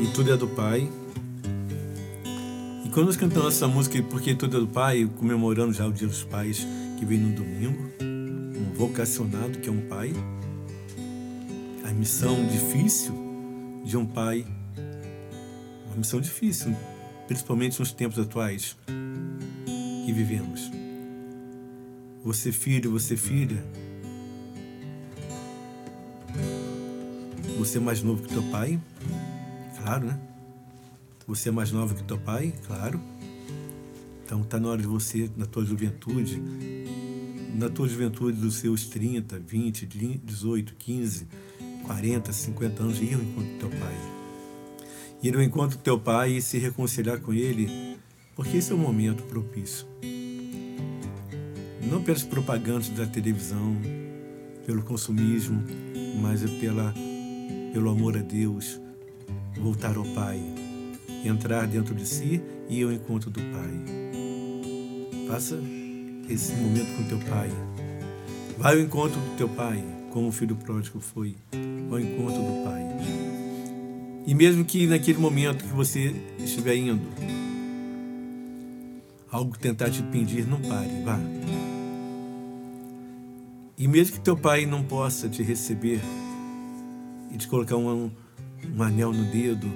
E 0.00 0.06
tudo 0.14 0.32
é 0.32 0.36
do 0.38 0.48
Pai. 0.48 0.88
E 2.82 2.88
quando 2.88 3.06
nós 3.06 3.16
cantamos 3.16 3.54
essa 3.54 3.68
música, 3.68 4.02
porque 4.04 4.34
tudo 4.34 4.56
é 4.56 4.60
do 4.60 4.66
Pai, 4.66 5.06
comemorando 5.18 5.74
já 5.74 5.86
o 5.86 5.92
Dia 5.92 6.08
dos 6.08 6.24
Pais, 6.24 6.66
que 6.98 7.04
vem 7.04 7.18
no 7.18 7.34
domingo, 7.34 7.90
um 8.00 8.72
vocacionado 8.74 9.58
que 9.58 9.68
é 9.68 9.72
um 9.72 9.82
pai, 9.82 10.14
a 11.84 11.92
missão 11.92 12.46
difícil 12.46 13.12
de 13.84 13.98
um 13.98 14.06
pai, 14.06 14.46
uma 15.86 15.96
missão 15.96 16.20
difícil, 16.20 16.74
principalmente 17.26 17.78
nos 17.78 17.92
tempos 17.92 18.18
atuais 18.18 18.76
que 20.04 20.12
vivemos. 20.12 20.70
Você 22.22 22.52
filho, 22.52 22.90
você 22.90 23.16
filha, 23.16 23.62
você 27.58 27.78
é 27.78 27.80
mais 27.80 28.02
novo 28.02 28.22
que 28.22 28.28
teu 28.28 28.42
pai, 28.44 28.80
claro, 29.76 30.06
né? 30.06 30.20
Você 31.26 31.48
é 31.48 31.52
mais 31.52 31.72
nova 31.72 31.94
que 31.94 32.02
teu 32.02 32.18
pai, 32.18 32.52
claro. 32.66 33.00
Então 34.24 34.42
está 34.42 34.60
na 34.60 34.68
hora 34.68 34.80
de 34.80 34.86
você, 34.86 35.30
na 35.36 35.46
tua 35.46 35.64
juventude, 35.64 36.42
na 37.54 37.70
tua 37.70 37.88
juventude 37.88 38.38
dos 38.38 38.56
seus 38.56 38.86
30, 38.86 39.38
20, 39.38 39.86
18, 40.22 40.74
15, 40.74 41.26
40, 41.84 42.32
50 42.32 42.82
anos, 42.82 43.00
ir 43.00 43.14
ao 43.14 43.22
encontro 43.22 43.52
do 43.52 43.58
teu 43.58 43.70
pai. 43.70 44.23
Ir 45.24 45.34
ao 45.34 45.42
encontro 45.42 45.78
do 45.78 45.82
teu 45.82 45.98
pai 45.98 46.32
e 46.32 46.42
se 46.42 46.58
reconciliar 46.58 47.18
com 47.18 47.32
ele, 47.32 47.96
porque 48.36 48.58
esse 48.58 48.72
é 48.72 48.74
o 48.74 48.78
momento 48.78 49.22
propício. 49.22 49.86
Não 51.90 52.02
pelas 52.02 52.22
propagandas 52.22 52.90
da 52.90 53.06
televisão, 53.06 53.74
pelo 54.66 54.82
consumismo, 54.82 55.64
mas 56.20 56.44
é 56.44 56.48
pela, 56.60 56.92
pelo 57.72 57.88
amor 57.88 58.18
a 58.18 58.20
Deus, 58.20 58.78
voltar 59.56 59.96
ao 59.96 60.04
Pai, 60.04 60.38
entrar 61.24 61.66
dentro 61.66 61.94
de 61.94 62.06
si 62.06 62.42
e 62.68 62.80
ir 62.80 62.84
ao 62.84 62.92
encontro 62.92 63.30
do 63.30 63.40
Pai. 63.40 63.72
Faça 65.26 65.58
esse 66.28 66.52
momento 66.52 66.94
com 66.98 67.04
teu 67.04 67.18
Pai. 67.30 67.48
Vai 68.58 68.74
ao 68.74 68.80
encontro 68.80 69.18
do 69.18 69.36
teu 69.38 69.48
Pai, 69.48 69.82
como 70.12 70.28
o 70.28 70.32
filho 70.32 70.54
pródigo 70.54 71.00
foi 71.00 71.34
ao 71.90 71.98
encontro 71.98 72.42
do 72.42 72.62
Pai. 72.62 73.23
E 74.26 74.34
mesmo 74.34 74.64
que 74.64 74.86
naquele 74.86 75.18
momento 75.18 75.64
que 75.64 75.72
você 75.72 76.14
estiver 76.38 76.76
indo, 76.76 77.06
algo 79.30 79.58
tentar 79.58 79.90
te 79.90 80.00
impedir, 80.00 80.46
não 80.46 80.60
pare, 80.60 81.02
vá. 81.04 81.18
E 83.76 83.86
mesmo 83.86 84.16
que 84.16 84.20
teu 84.20 84.36
pai 84.36 84.64
não 84.64 84.82
possa 84.82 85.28
te 85.28 85.42
receber 85.42 86.00
e 87.32 87.36
te 87.36 87.48
colocar 87.48 87.76
um, 87.76 88.10
um 88.74 88.82
anel 88.82 89.12
no 89.12 89.24
dedo, 89.30 89.70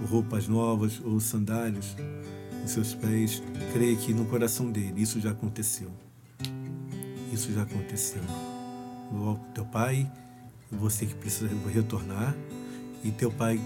ou 0.00 0.06
roupas 0.06 0.46
novas, 0.46 1.00
ou 1.02 1.18
sandálias 1.18 1.96
nos 2.60 2.70
seus 2.70 2.94
pés, 2.94 3.42
creia 3.72 3.96
que 3.96 4.12
no 4.12 4.26
coração 4.26 4.70
dele 4.70 5.02
isso 5.02 5.20
já 5.20 5.30
aconteceu. 5.30 5.90
Isso 7.32 7.52
já 7.52 7.62
aconteceu. 7.62 8.22
Teu 9.54 9.64
pai, 9.64 10.10
você 10.70 11.06
que 11.06 11.14
precisa 11.14 11.50
retornar, 11.72 12.36
e 13.04 13.10
teu 13.10 13.30
pai, 13.30 13.60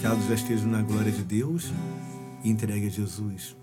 caso 0.00 0.26
já 0.28 0.34
esteja 0.34 0.66
na 0.66 0.82
glória 0.82 1.12
de 1.12 1.22
Deus, 1.22 1.72
entregue 2.44 2.86
a 2.86 2.90
Jesus. 2.90 3.56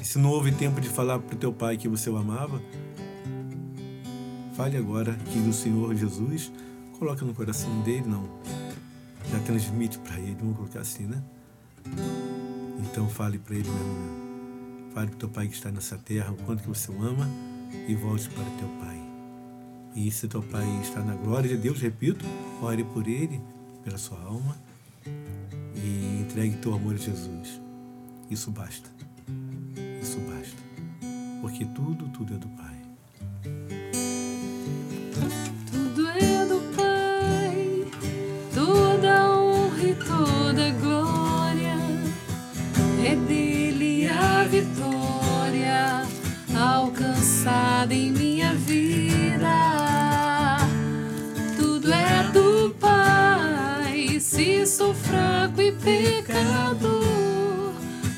E 0.00 0.04
se 0.04 0.18
não 0.18 0.30
houve 0.30 0.52
tempo 0.52 0.80
de 0.80 0.88
falar 0.88 1.18
para 1.18 1.34
o 1.34 1.38
teu 1.38 1.52
pai 1.52 1.76
que 1.76 1.88
você 1.88 2.10
o 2.10 2.16
amava, 2.16 2.60
fale 4.54 4.76
agora 4.76 5.14
que 5.14 5.38
o 5.38 5.52
Senhor 5.52 5.94
Jesus 5.94 6.52
coloca 6.98 7.24
no 7.24 7.34
coração 7.34 7.80
dele, 7.82 8.06
não. 8.06 8.28
Já 9.30 9.38
transmite 9.40 9.98
para 9.98 10.18
ele, 10.18 10.36
vamos 10.38 10.56
colocar 10.56 10.80
assim, 10.80 11.04
né? 11.04 11.22
Então 12.78 13.08
fale 13.08 13.38
para 13.38 13.56
ele 13.56 13.68
mesmo. 13.68 14.92
Fale 14.92 15.06
para 15.08 15.16
o 15.16 15.18
teu 15.18 15.28
pai 15.28 15.48
que 15.48 15.54
está 15.54 15.70
nessa 15.70 15.96
terra 15.96 16.32
o 16.32 16.36
quanto 16.44 16.62
que 16.62 16.68
você 16.68 16.92
o 16.92 17.02
ama 17.02 17.26
e 17.88 17.94
volte 17.94 18.28
para 18.28 18.44
teu 18.44 18.68
pai. 18.80 19.01
E 19.94 20.10
se 20.10 20.26
teu 20.28 20.42
pai 20.42 20.66
está 20.80 21.00
na 21.00 21.14
glória 21.14 21.48
de 21.48 21.56
Deus, 21.56 21.80
repito, 21.80 22.24
ore 22.62 22.82
por 22.84 23.06
ele, 23.06 23.40
pela 23.84 23.98
sua 23.98 24.18
alma 24.20 24.56
e 25.74 26.22
entregue 26.22 26.56
teu 26.56 26.74
amor 26.74 26.94
a 26.94 26.98
Jesus. 26.98 27.60
Isso 28.30 28.50
basta 28.50 28.90
isso 30.12 30.20
basta. 30.20 30.56
Porque 31.40 31.64
tudo, 31.66 32.08
tudo 32.08 32.34
é 32.34 32.38
do 32.38 32.48
Pai. 32.48 32.76
Pecador 55.82 57.02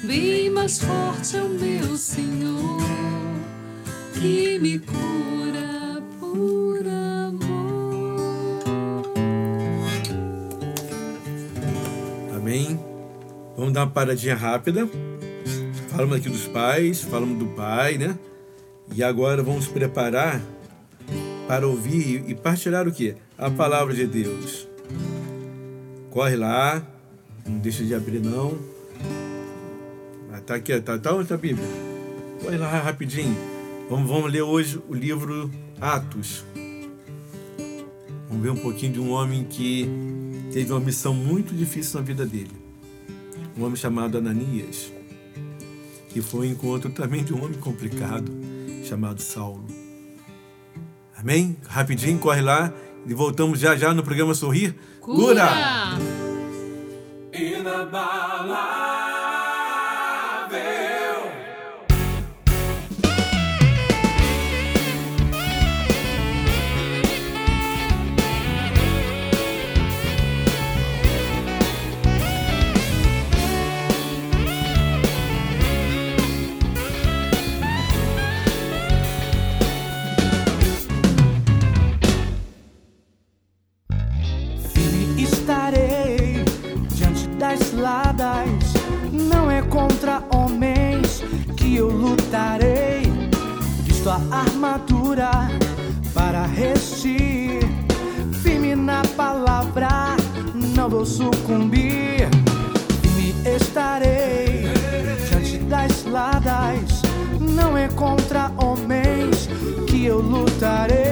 bem 0.05 0.51
mais 0.51 0.79
forte 0.79 1.37
é 1.37 1.43
o 1.43 1.49
meu 1.49 1.97
Senhor 1.97 2.81
que 4.15 4.59
me 4.59 4.79
cura 4.79 6.03
por 6.19 6.87
amor. 6.87 7.65
Amém. 12.35 12.81
Vamos 13.57 13.73
dar 13.73 13.85
uma 13.85 13.91
paradinha 13.91 14.35
rápida. 14.35 14.89
Falamos 15.91 16.17
aqui 16.17 16.29
dos 16.29 16.47
pais, 16.47 17.03
falamos 17.03 17.39
do 17.39 17.47
pai, 17.47 17.99
né? 17.99 18.19
E 18.95 19.03
agora 19.03 19.43
vamos 19.43 19.67
preparar 19.67 20.41
para 21.47 21.67
ouvir 21.67 22.25
e 22.27 22.35
partilhar 22.35 22.87
o 22.89 22.93
que? 22.93 23.15
A 23.37 23.51
palavra 23.51 23.95
de 23.95 24.07
Deus. 24.07 24.69
Corre 26.11 26.37
lá, 26.37 26.83
não 27.47 27.59
deixa 27.59 27.85
de 27.85 27.95
abrir 27.95 28.21
não. 28.21 28.59
Tá 30.47 30.57
aqui, 30.57 30.79
tá, 30.79 30.99
tá 30.99 31.15
onde 31.15 31.29
tá 31.29 31.37
a 31.37 31.39
Bíblia? 31.39 31.67
Vai 32.43 32.59
lá 32.59 32.69
rapidinho. 32.69 33.35
Vamos, 33.89 34.11
vamos 34.11 34.31
ler 34.31 34.43
hoje 34.43 34.79
o 34.89 34.95
livro 34.95 35.51
Atos. 35.81 36.45
Vamos 38.29 38.43
ver 38.43 38.51
um 38.51 38.57
pouquinho 38.57 38.93
de 38.93 39.01
um 39.01 39.11
homem 39.11 39.45
que 39.45 39.89
teve 40.53 40.71
uma 40.71 40.81
missão 40.81 41.15
muito 41.15 41.55
difícil 41.55 41.99
na 41.99 42.05
vida 42.05 42.27
dele. 42.27 42.51
Um 43.57 43.65
homem 43.65 43.77
chamado 43.77 44.19
Ananias, 44.19 44.93
que 46.11 46.21
foi 46.21 46.49
um 46.49 46.51
encontro 46.51 46.91
também 46.91 47.25
de 47.25 47.33
um 47.33 47.43
homem 47.43 47.59
complicado 47.59 48.31
chamado 48.85 49.23
Saulo. 49.23 49.65
Amém? 51.17 51.57
Rapidinho, 51.67 52.19
corre 52.19 52.43
lá 52.43 52.71
e 53.07 53.15
voltamos 53.15 53.59
já 53.59 53.75
já 53.77 53.95
no 53.95 54.03
programa 54.03 54.35
Sorrir. 54.35 54.75
Cura! 55.01 55.47
Cura! 55.47 56.14
Não 57.91 58.94
lutarei. 92.55 93.03
Visto 93.85 94.11
a 94.11 94.21
armadura 94.31 95.31
para 96.13 96.47
resistir. 96.47 97.61
Firme 98.43 98.75
na 98.77 99.03
palavra, 99.17 100.17
não 100.55 100.89
vou 100.89 101.05
sucumbir. 101.05 102.29
Firme 103.03 103.35
estarei 103.57 104.69
diante 105.29 105.59
das 105.59 106.05
ladas. 106.05 107.03
Não 107.41 107.77
é 107.77 107.89
contra 107.89 108.51
homens 108.57 109.49
que 109.87 110.07
eu 110.07 110.21
lutarei. 110.21 111.04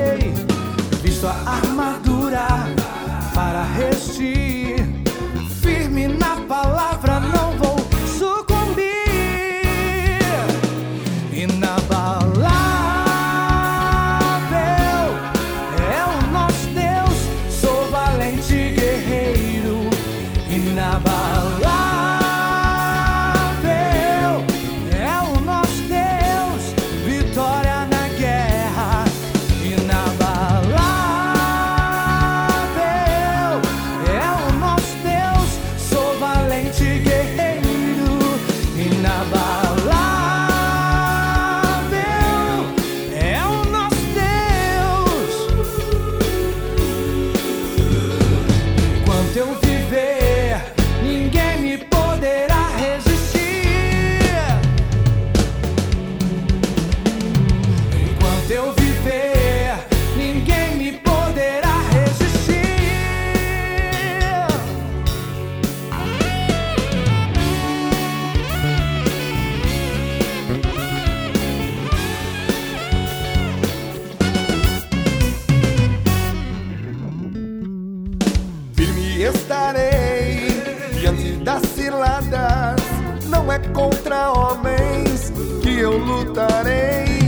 Eu 85.83 85.99
lutarei. 85.99 87.19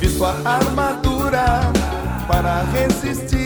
Visto 0.00 0.24
a 0.24 0.34
armadura 0.44 1.72
para 2.26 2.64
resistir. 2.72 3.43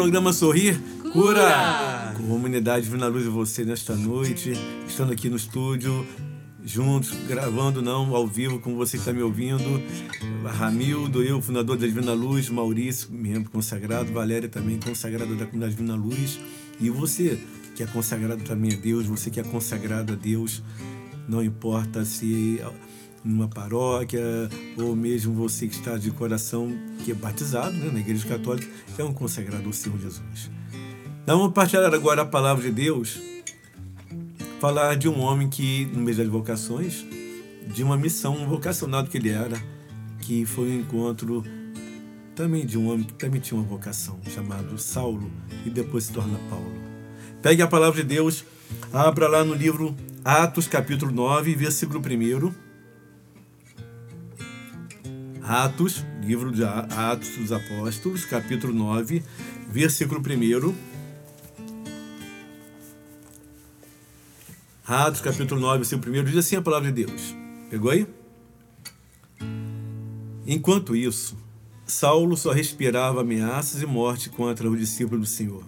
Programa 0.00 0.32
Sorrir 0.32 0.80
Cura. 1.12 1.42
Cura. 1.42 2.14
Comunidade 2.26 2.88
Vina 2.88 3.06
Luz 3.06 3.26
e 3.26 3.28
você 3.28 3.66
nesta 3.66 3.94
noite, 3.94 4.54
estando 4.88 5.12
aqui 5.12 5.28
no 5.28 5.36
estúdio, 5.36 6.06
juntos, 6.64 7.12
gravando 7.28 7.82
não, 7.82 8.16
ao 8.16 8.26
vivo, 8.26 8.58
com 8.60 8.74
você 8.74 8.92
que 8.92 9.02
está 9.02 9.12
me 9.12 9.22
ouvindo. 9.22 9.62
Ramildo, 10.42 11.22
eu, 11.22 11.42
fundador 11.42 11.76
da 11.76 11.86
Divina 11.86 12.14
Luz, 12.14 12.48
Maurício, 12.48 13.12
membro 13.12 13.50
consagrado, 13.50 14.10
Valéria 14.10 14.48
também 14.48 14.80
consagrada 14.80 15.34
da 15.34 15.44
comunidade 15.44 15.76
Divina 15.76 15.96
Luz. 15.96 16.40
E 16.80 16.88
você 16.88 17.38
que 17.76 17.82
é 17.82 17.86
consagrado 17.86 18.42
também 18.42 18.72
a 18.72 18.76
Deus, 18.76 19.04
você 19.04 19.28
que 19.28 19.38
é 19.38 19.42
consagrado 19.42 20.14
a 20.14 20.16
Deus, 20.16 20.62
não 21.28 21.44
importa 21.44 22.06
se 22.06 22.58
numa 23.24 23.48
paróquia 23.48 24.22
ou 24.78 24.96
mesmo 24.96 25.34
você 25.34 25.66
que 25.66 25.74
está 25.74 25.96
de 25.96 26.10
coração, 26.10 26.72
que 27.04 27.12
é 27.12 27.14
batizado 27.14 27.76
né, 27.76 27.90
na 27.92 28.00
Igreja 28.00 28.26
Católica, 28.26 28.68
é 28.98 29.04
um 29.04 29.12
consagrado 29.12 29.66
ao 29.66 29.72
Senhor 29.72 29.98
Jesus. 29.98 30.50
Então, 31.22 31.38
vamos 31.38 31.52
partilhar 31.52 31.92
agora 31.92 32.22
a 32.22 32.26
palavra 32.26 32.64
de 32.64 32.70
Deus, 32.70 33.20
falar 34.58 34.96
de 34.96 35.08
um 35.08 35.20
homem 35.20 35.48
que, 35.48 35.86
no 35.86 36.00
mês 36.00 36.16
das 36.16 36.26
vocações, 36.26 37.04
de 37.72 37.84
uma 37.84 37.96
missão 37.96 38.48
vocacionado 38.48 39.08
que 39.08 39.18
ele 39.18 39.28
era, 39.28 39.60
que 40.20 40.44
foi 40.44 40.68
um 40.68 40.80
encontro 40.80 41.44
também 42.34 42.64
de 42.64 42.78
um 42.78 42.90
homem 42.90 43.04
que 43.04 43.14
também 43.14 43.40
tinha 43.40 43.60
uma 43.60 43.66
vocação, 43.66 44.18
chamado 44.28 44.78
Saulo, 44.78 45.30
e 45.64 45.70
depois 45.70 46.04
se 46.04 46.12
torna 46.12 46.38
Paulo. 46.48 46.72
Pegue 47.42 47.62
a 47.62 47.66
palavra 47.66 48.02
de 48.02 48.08
Deus, 48.08 48.44
abra 48.92 49.28
lá 49.28 49.44
no 49.44 49.54
livro 49.54 49.94
Atos, 50.24 50.66
capítulo 50.66 51.12
9, 51.12 51.54
versículo 51.54 52.00
1. 52.00 52.69
Atos, 55.50 56.06
livro 56.22 56.52
de 56.52 56.62
Atos 56.62 57.30
dos 57.36 57.50
Apóstolos, 57.50 58.24
capítulo 58.24 58.72
9, 58.72 59.20
versículo 59.68 60.20
1. 60.20 60.74
Atos, 64.86 65.20
capítulo 65.20 65.60
9, 65.60 65.78
versículo 65.78 66.20
1, 66.20 66.24
diz 66.26 66.36
assim 66.36 66.54
a 66.54 66.62
palavra 66.62 66.92
de 66.92 67.04
Deus. 67.04 67.34
Pegou 67.68 67.90
aí? 67.90 68.06
Enquanto 70.46 70.94
isso, 70.94 71.36
Saulo 71.84 72.36
só 72.36 72.52
respirava 72.52 73.22
ameaças 73.22 73.82
e 73.82 73.86
morte 73.86 74.30
contra 74.30 74.70
os 74.70 74.78
discípulos 74.78 75.28
do 75.28 75.34
Senhor. 75.34 75.64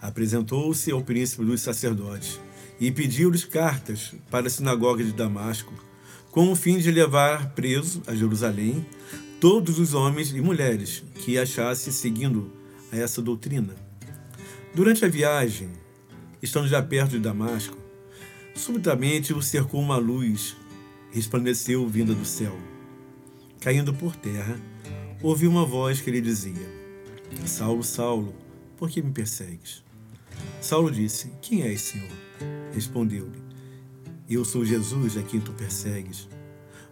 Apresentou-se 0.00 0.90
ao 0.90 1.02
príncipe 1.02 1.44
dos 1.44 1.60
sacerdotes 1.60 2.40
e 2.80 2.90
pediu-lhes 2.90 3.44
cartas 3.44 4.14
para 4.30 4.46
a 4.46 4.50
sinagoga 4.50 5.04
de 5.04 5.12
Damasco, 5.12 5.74
com 6.38 6.52
o 6.52 6.54
fim 6.54 6.78
de 6.78 6.92
levar 6.92 7.50
preso 7.50 8.00
a 8.06 8.14
Jerusalém 8.14 8.86
todos 9.40 9.80
os 9.80 9.92
homens 9.92 10.30
e 10.30 10.40
mulheres 10.40 11.02
que 11.16 11.36
achasse 11.36 11.92
seguindo 11.92 12.52
a 12.92 12.96
essa 12.96 13.20
doutrina. 13.20 13.74
Durante 14.72 15.04
a 15.04 15.08
viagem, 15.08 15.68
estando 16.40 16.68
já 16.68 16.80
perto 16.80 17.10
de 17.10 17.18
Damasco, 17.18 17.76
subitamente 18.54 19.34
o 19.34 19.42
cercou 19.42 19.80
uma 19.80 19.96
luz, 19.96 20.56
resplandeceu 21.10 21.84
vinda 21.88 22.14
do 22.14 22.24
céu. 22.24 22.56
Caindo 23.60 23.92
por 23.92 24.14
terra, 24.14 24.60
ouviu 25.20 25.50
uma 25.50 25.66
voz 25.66 26.00
que 26.00 26.08
lhe 26.08 26.20
dizia: 26.20 26.70
Saulo, 27.46 27.82
Saulo, 27.82 28.32
por 28.76 28.88
que 28.88 29.02
me 29.02 29.10
persegues? 29.10 29.82
Saulo 30.60 30.88
disse: 30.88 31.32
Quem 31.42 31.62
és, 31.62 31.80
Senhor? 31.80 32.12
Respondeu-lhe: 32.72 33.47
Eu 34.30 34.44
sou 34.44 34.62
Jesus 34.62 35.16
a 35.16 35.22
quem 35.22 35.40
tu 35.40 35.52
persegues. 35.52 36.28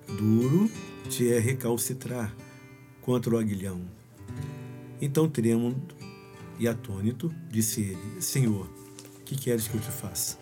Duro 0.07 0.71
te 1.11 1.31
é 1.31 1.39
recalcitrar 1.39 2.35
contra 3.03 3.35
o 3.35 3.39
aguilhão. 3.39 3.83
Então, 5.03 5.29
trêmulo 5.29 5.77
e 6.59 6.67
atônito, 6.67 7.31
disse 7.51 7.83
ele: 7.83 8.23
Senhor, 8.23 8.67
que 9.27 9.37
queres 9.37 9.69
que 9.69 9.75
eu 9.75 9.81
te 9.83 9.91
faça? 9.91 10.39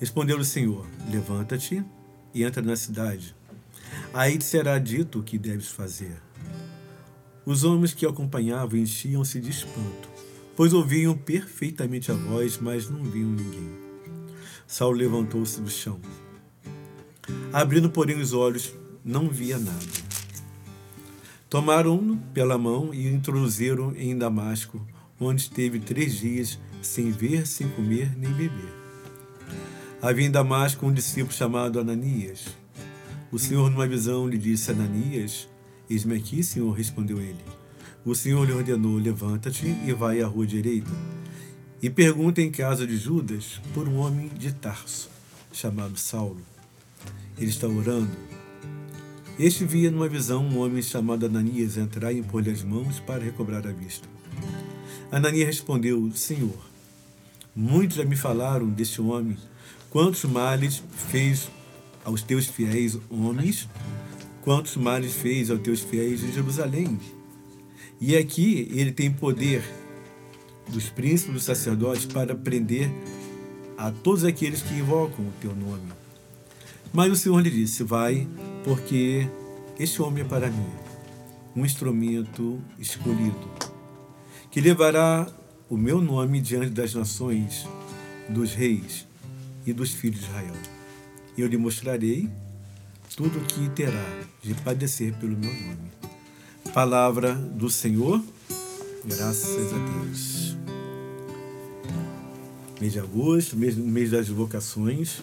Respondeu-lhe 0.00 0.42
o 0.42 0.44
Senhor: 0.44 0.84
Levanta-te 1.08 1.84
e 2.34 2.42
entra 2.42 2.60
na 2.60 2.74
cidade. 2.74 3.32
Aí 4.12 4.36
te 4.36 4.44
será 4.44 4.80
dito 4.80 5.20
o 5.20 5.22
que 5.22 5.38
deves 5.38 5.68
fazer. 5.68 6.20
Os 7.44 7.62
homens 7.62 7.94
que 7.94 8.04
o 8.04 8.10
acompanhavam 8.10 8.76
enchiam-se 8.76 9.40
de 9.40 9.50
espanto, 9.50 10.08
pois 10.56 10.72
ouviam 10.72 11.16
perfeitamente 11.16 12.10
a 12.10 12.14
voz, 12.14 12.58
mas 12.58 12.90
não 12.90 13.04
viam 13.04 13.30
ninguém. 13.30 13.85
Saulo 14.66 14.96
levantou-se 14.96 15.60
do 15.60 15.70
chão. 15.70 16.00
Abrindo, 17.52 17.88
porém, 17.88 18.20
os 18.20 18.32
olhos, 18.32 18.72
não 19.04 19.28
via 19.28 19.58
nada. 19.58 20.06
Tomaram-no 21.48 22.16
pela 22.34 22.58
mão 22.58 22.92
e 22.92 23.06
o 23.06 23.14
introduziram 23.14 23.94
em 23.96 24.18
Damasco, 24.18 24.84
onde 25.20 25.42
esteve 25.42 25.78
três 25.78 26.18
dias 26.18 26.58
sem 26.82 27.10
ver, 27.10 27.46
sem 27.46 27.68
comer 27.68 28.16
nem 28.18 28.32
beber. 28.32 28.74
Havia 30.02 30.26
em 30.26 30.30
Damasco 30.30 30.84
um 30.84 30.92
discípulo 30.92 31.32
chamado 31.32 31.80
Ananias. 31.80 32.46
O 33.30 33.38
Senhor, 33.38 33.70
numa 33.70 33.86
visão, 33.86 34.28
lhe 34.28 34.38
disse: 34.38 34.70
Ananias, 34.70 35.48
eis-me 35.88 36.16
aqui, 36.16 36.42
Senhor, 36.42 36.70
respondeu 36.72 37.20
ele. 37.20 37.44
O 38.04 38.14
Senhor 38.14 38.44
lhe 38.44 38.52
ordenou: 38.52 38.98
Levanta-te 38.98 39.66
e 39.66 39.92
vai 39.92 40.20
à 40.20 40.26
rua 40.26 40.46
direita. 40.46 40.90
E 41.82 41.90
pergunta 41.90 42.40
em 42.40 42.50
casa 42.50 42.86
de 42.86 42.96
Judas 42.96 43.60
por 43.74 43.86
um 43.86 43.98
homem 43.98 44.28
de 44.28 44.50
Tarso, 44.50 45.10
chamado 45.52 45.98
Saulo. 45.98 46.40
Ele 47.36 47.50
está 47.50 47.68
orando. 47.68 48.10
Este 49.38 49.66
via 49.66 49.90
numa 49.90 50.08
visão 50.08 50.42
um 50.42 50.58
homem 50.58 50.80
chamado 50.80 51.26
Ananias 51.26 51.76
entrar 51.76 52.14
e 52.14 52.18
impor-lhe 52.18 52.50
as 52.50 52.62
mãos 52.62 52.98
para 52.98 53.22
recobrar 53.22 53.66
a 53.66 53.72
vista. 53.72 54.08
Ananias 55.12 55.48
respondeu: 55.48 56.10
Senhor, 56.14 56.56
muitos 57.54 57.98
já 57.98 58.04
me 58.06 58.16
falaram 58.16 58.70
deste 58.70 59.02
homem, 59.02 59.36
quantos 59.90 60.24
males 60.24 60.82
fez 61.10 61.50
aos 62.02 62.22
teus 62.22 62.46
fiéis 62.46 62.98
homens, 63.10 63.68
quantos 64.40 64.76
males 64.76 65.12
fez 65.12 65.50
aos 65.50 65.60
teus 65.60 65.80
fiéis 65.80 66.24
em 66.24 66.32
Jerusalém. 66.32 66.98
E 68.00 68.16
aqui 68.16 68.66
ele 68.72 68.92
tem 68.92 69.10
poder 69.12 69.62
dos 70.68 70.88
príncipes 70.88 71.34
dos 71.34 71.44
sacerdotes 71.44 72.06
para 72.06 72.34
prender 72.34 72.90
a 73.76 73.90
todos 73.90 74.24
aqueles 74.24 74.62
que 74.62 74.74
invocam 74.74 75.24
o 75.26 75.32
teu 75.40 75.54
nome. 75.54 75.92
Mas 76.92 77.12
o 77.12 77.16
Senhor 77.16 77.40
lhe 77.40 77.50
disse: 77.50 77.82
Vai, 77.82 78.26
porque 78.64 79.28
este 79.78 80.00
homem 80.00 80.24
é 80.24 80.26
para 80.26 80.50
mim, 80.50 80.70
um 81.54 81.64
instrumento 81.64 82.60
escolhido, 82.78 83.50
que 84.50 84.60
levará 84.60 85.26
o 85.68 85.76
meu 85.76 86.00
nome 86.00 86.40
diante 86.40 86.70
das 86.70 86.94
nações, 86.94 87.66
dos 88.28 88.54
reis 88.54 89.06
e 89.66 89.72
dos 89.72 89.92
filhos 89.92 90.20
de 90.20 90.26
Israel. 90.26 90.54
E 91.36 91.40
eu 91.40 91.48
lhe 91.48 91.56
mostrarei 91.56 92.30
tudo 93.14 93.38
o 93.38 93.42
que 93.42 93.68
terá 93.70 94.06
de 94.42 94.54
padecer 94.54 95.12
pelo 95.14 95.36
meu 95.36 95.52
nome. 95.52 95.90
Palavra 96.72 97.34
do 97.34 97.70
Senhor, 97.70 98.22
graças 99.04 99.72
a 99.72 99.78
Deus. 99.78 100.35
Mês 102.80 102.92
de 102.92 103.00
agosto, 103.00 103.56
mês, 103.56 103.76
mês 103.76 104.10
das 104.10 104.28
vocações. 104.28 105.22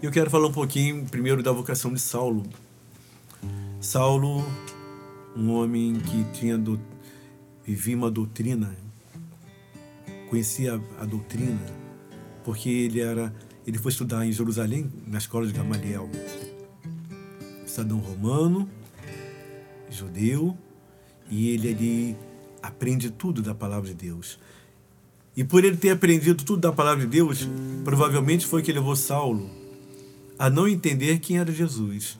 Eu 0.00 0.10
quero 0.12 0.30
falar 0.30 0.46
um 0.46 0.52
pouquinho 0.52 1.04
primeiro 1.06 1.42
da 1.42 1.50
vocação 1.50 1.92
de 1.92 2.00
Saulo. 2.00 2.44
Saulo, 3.80 4.44
um 5.36 5.52
homem 5.52 5.94
que 5.94 6.24
tinha 6.38 6.56
do, 6.56 6.80
vivia 7.64 7.96
uma 7.96 8.10
doutrina, 8.10 8.76
conhecia 10.30 10.80
a 11.00 11.04
doutrina, 11.04 11.60
porque 12.44 12.68
ele 12.68 13.00
era 13.00 13.34
ele 13.66 13.78
foi 13.78 13.90
estudar 13.90 14.24
em 14.24 14.30
Jerusalém, 14.30 14.92
na 15.04 15.18
escola 15.18 15.44
de 15.44 15.52
Gamaliel. 15.52 16.08
Cidadão 17.66 17.98
romano, 17.98 18.70
judeu, 19.90 20.56
e 21.28 21.48
ele 21.48 21.68
ali 21.68 22.16
aprende 22.62 23.10
tudo 23.10 23.42
da 23.42 23.56
palavra 23.56 23.88
de 23.88 23.94
Deus. 23.94 24.38
E 25.36 25.44
por 25.44 25.64
ele 25.64 25.76
ter 25.76 25.90
aprendido 25.90 26.42
tudo 26.42 26.60
da 26.60 26.72
palavra 26.72 27.04
de 27.04 27.10
Deus, 27.10 27.46
provavelmente 27.84 28.46
foi 28.46 28.62
que 28.62 28.72
levou 28.72 28.96
Saulo 28.96 29.50
a 30.38 30.48
não 30.48 30.66
entender 30.66 31.18
quem 31.18 31.38
era 31.38 31.52
Jesus. 31.52 32.18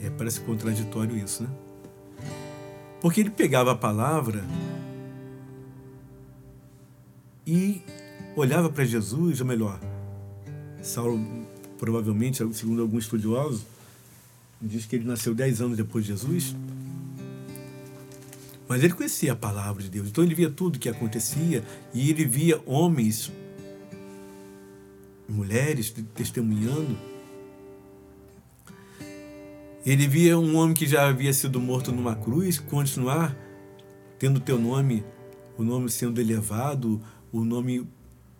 É, 0.00 0.10
parece 0.10 0.40
contraditório 0.40 1.16
isso, 1.16 1.42
né? 1.42 1.48
Porque 3.00 3.20
ele 3.20 3.30
pegava 3.30 3.72
a 3.72 3.74
palavra 3.74 4.44
e 7.46 7.82
olhava 8.36 8.70
para 8.70 8.84
Jesus, 8.84 9.40
ou 9.40 9.46
melhor, 9.46 9.78
Saulo, 10.82 11.20
provavelmente, 11.78 12.38
segundo 12.54 12.82
alguns 12.82 13.04
estudiosos, 13.04 13.62
diz 14.60 14.86
que 14.86 14.96
ele 14.96 15.04
nasceu 15.04 15.34
dez 15.34 15.60
anos 15.60 15.76
depois 15.76 16.04
de 16.04 16.12
Jesus. 16.12 16.54
Mas 18.66 18.82
ele 18.82 18.94
conhecia 18.94 19.32
a 19.32 19.36
palavra 19.36 19.82
de 19.82 19.90
Deus, 19.90 20.08
então 20.08 20.24
ele 20.24 20.34
via 20.34 20.48
tudo 20.48 20.78
que 20.78 20.88
acontecia 20.88 21.62
e 21.92 22.10
ele 22.10 22.24
via 22.24 22.60
homens, 22.64 23.30
mulheres 25.28 25.94
testemunhando. 26.14 26.96
Ele 29.84 30.08
via 30.08 30.38
um 30.38 30.56
homem 30.56 30.74
que 30.74 30.86
já 30.86 31.06
havia 31.06 31.32
sido 31.32 31.60
morto 31.60 31.92
numa 31.92 32.16
cruz 32.16 32.58
continuar 32.58 33.36
tendo 34.18 34.40
teu 34.40 34.58
nome, 34.58 35.04
o 35.58 35.62
nome 35.62 35.90
sendo 35.90 36.18
elevado, 36.18 37.02
o 37.30 37.44
nome 37.44 37.86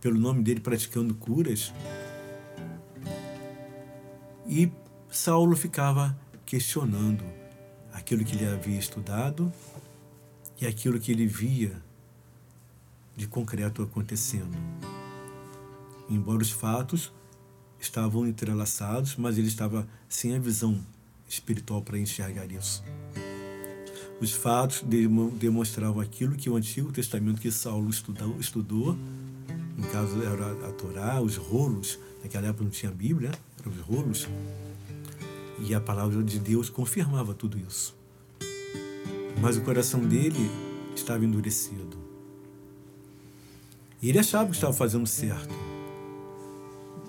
pelo 0.01 0.19
nome 0.19 0.43
dele 0.43 0.61
praticando 0.61 1.15
curas. 1.15 1.73
E 4.47 4.71
Saulo 5.11 5.55
ficava 5.55 6.17
questionando 6.47 7.25
aquilo 7.93 8.25
que 8.25 8.37
ele 8.37 8.47
havia 8.47 8.79
estudado 8.79 9.53
e 10.61 10.67
aquilo 10.67 11.01
que 11.01 11.13
ele 11.13 11.27
via 11.27 11.83
de 13.17 13.27
concreto 13.27 13.83
acontecendo. 13.83 14.57
Embora 16.09 16.43
os 16.43 16.51
fatos 16.51 17.13
estavam 17.81 18.27
entrelaçados, 18.27 19.17
mas 19.17 19.39
ele 19.39 19.49
estava 19.49 19.87
sem 20.09 20.35
a 20.35 20.39
visão 20.39 20.85
espiritual 21.29 21.83
para 21.83 21.99
enxergar 21.99 22.51
isso. 22.51 22.83
Os 24.21 24.33
fatos 24.33 24.83
demonstravam 25.39 26.01
aquilo 26.01 26.37
que 26.37 26.49
o 26.49 26.57
Antigo 26.57 26.93
Testamento 26.93 27.41
que 27.41 27.51
Saulo 27.51 27.91
estudou, 27.91 28.39
estudou 28.39 28.97
no 29.77 29.89
caso 29.89 30.23
era 30.23 30.53
a 30.69 30.73
Torá, 30.73 31.21
os 31.21 31.37
rolos, 31.37 31.99
naquela 32.23 32.47
época 32.47 32.65
não 32.65 32.71
tinha 32.71 32.93
Bíblia, 32.93 33.33
eram 33.59 33.73
os 33.73 33.81
rolos, 33.81 34.29
e 35.59 35.75
a 35.75 35.81
palavra 35.81 36.23
de 36.23 36.39
Deus 36.39 36.71
confirmava 36.71 37.35
tudo 37.35 37.59
isso. 37.59 37.97
Mas 39.41 39.57
o 39.57 39.63
coração 39.63 40.01
dele 40.01 40.51
estava 40.95 41.25
endurecido. 41.25 41.97
E 44.01 44.09
ele 44.09 44.19
achava 44.19 44.49
que 44.51 44.55
estava 44.55 44.73
fazendo 44.73 45.07
certo. 45.07 45.55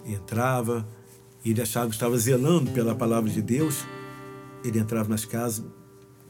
Entrava, 0.05 0.87
ele 1.43 1.61
achava 1.61 1.87
que 1.87 1.95
estava 1.95 2.17
zelando 2.17 2.71
pela 2.71 2.95
palavra 2.95 3.29
de 3.29 3.41
Deus. 3.41 3.85
Ele 4.63 4.79
entrava 4.79 5.09
nas 5.09 5.25
casas, 5.25 5.65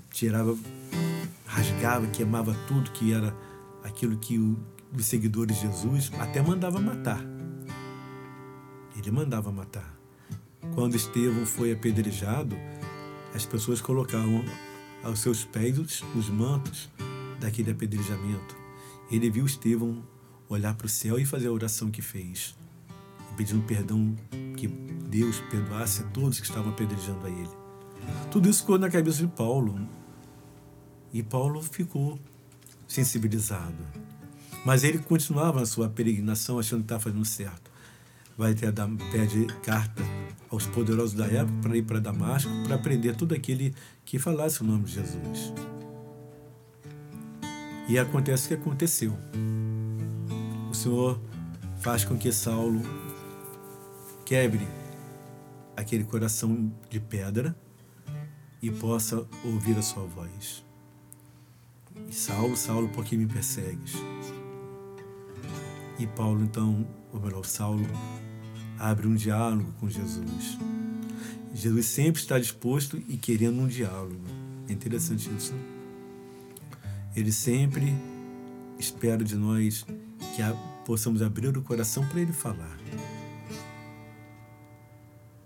tirava, 0.09 0.57
rasgava, 1.45 2.07
queimava 2.07 2.55
tudo 2.67 2.91
que 2.91 3.13
era 3.13 3.35
aquilo 3.83 4.17
que 4.17 4.37
o 4.37 4.57
os 4.97 5.05
seguidores 5.05 5.57
de 5.57 5.63
Jesus 5.63 6.11
até 6.19 6.41
mandava 6.41 6.79
matar. 6.79 7.21
Ele 8.97 9.11
mandava 9.11 9.51
matar. 9.51 9.93
Quando 10.73 10.95
Estevão 10.95 11.45
foi 11.45 11.71
apedrejado, 11.71 12.55
as 13.33 13.45
pessoas 13.45 13.81
colocavam 13.81 14.43
aos 15.05 15.19
seus 15.19 15.45
pés 15.45 15.77
os 16.15 16.29
mantos 16.29 16.89
daquele 17.39 17.71
apedrejamento. 17.71 18.57
Ele 19.11 19.29
viu 19.29 19.45
Estevão 19.45 20.03
olhar 20.49 20.73
para 20.73 20.87
o 20.87 20.89
céu 20.89 21.19
e 21.19 21.25
fazer 21.25 21.47
a 21.47 21.51
oração 21.51 21.91
que 21.91 22.01
fez, 22.01 22.57
pedindo 23.37 23.61
perdão 23.63 24.15
que 24.57 24.67
Deus 24.67 25.39
perdoasse 25.51 26.01
a 26.01 26.05
todos 26.07 26.39
que 26.39 26.47
estavam 26.47 26.71
apedrejando 26.71 27.25
a 27.25 27.29
ele. 27.29 27.49
Tudo 28.31 28.49
isso 28.49 28.61
ficou 28.61 28.79
na 28.79 28.89
cabeça 28.89 29.19
de 29.19 29.27
Paulo. 29.27 29.87
E 31.13 31.21
Paulo 31.21 31.61
ficou 31.61 32.19
sensibilizado. 32.87 33.77
Mas 34.65 34.83
ele 34.83 34.97
continuava 34.97 35.59
na 35.59 35.65
sua 35.67 35.87
peregrinação 35.87 36.57
achando 36.59 36.79
que 36.79 36.85
estava 36.85 37.03
fazendo 37.03 37.23
certo. 37.25 37.71
Vai 38.37 38.53
ter 38.53 38.73
pede 39.11 39.45
carta 39.63 40.03
aos 40.49 40.67
poderosos 40.67 41.13
da 41.13 41.25
época 41.25 41.57
para 41.61 41.77
ir 41.77 41.83
para 41.83 41.99
Damasco 41.99 42.51
para 42.63 42.75
aprender 42.75 43.15
tudo 43.15 43.33
aquele 43.33 43.73
que 44.03 44.19
falasse 44.19 44.61
o 44.61 44.65
nome 44.65 44.83
de 44.83 44.93
Jesus. 44.93 45.53
E 47.87 47.97
acontece 47.99 48.45
o 48.45 48.47
que 48.49 48.53
aconteceu. 48.55 49.15
O 50.69 50.73
Senhor 50.73 51.19
faz 51.79 52.03
com 52.03 52.17
que 52.17 52.31
Saulo 52.31 52.81
quebre 54.25 54.67
aquele 55.77 56.03
coração 56.03 56.71
de 56.89 56.99
pedra 56.99 57.55
e 58.61 58.71
possa 58.71 59.27
ouvir 59.43 59.77
a 59.77 59.81
sua 59.81 60.03
voz. 60.03 60.65
E 62.09 62.13
Saulo, 62.13 62.57
Saulo, 62.57 62.89
por 62.89 63.05
que 63.05 63.15
me 63.15 63.27
persegues? 63.27 63.93
E 65.99 66.07
Paulo, 66.07 66.43
então, 66.43 66.85
ou 67.13 67.19
melhor, 67.19 67.45
Saulo, 67.45 67.85
abre 68.79 69.07
um 69.07 69.15
diálogo 69.15 69.71
com 69.79 69.89
Jesus. 69.89 70.57
Jesus 71.53 71.85
sempre 71.85 72.21
está 72.21 72.37
disposto 72.37 73.01
e 73.07 73.17
querendo 73.17 73.61
um 73.61 73.67
diálogo. 73.67 74.19
É 74.67 74.73
interessante 74.73 75.29
isso. 75.37 75.53
né? 75.53 75.59
Ele 77.15 77.31
sempre 77.31 77.95
espera 78.77 79.23
de 79.23 79.35
nós 79.35 79.85
que 80.35 80.41
possamos 80.85 81.21
abrir 81.21 81.57
o 81.57 81.61
coração 81.61 82.05
para 82.07 82.19
ele 82.19 82.33
falar. 82.33 82.77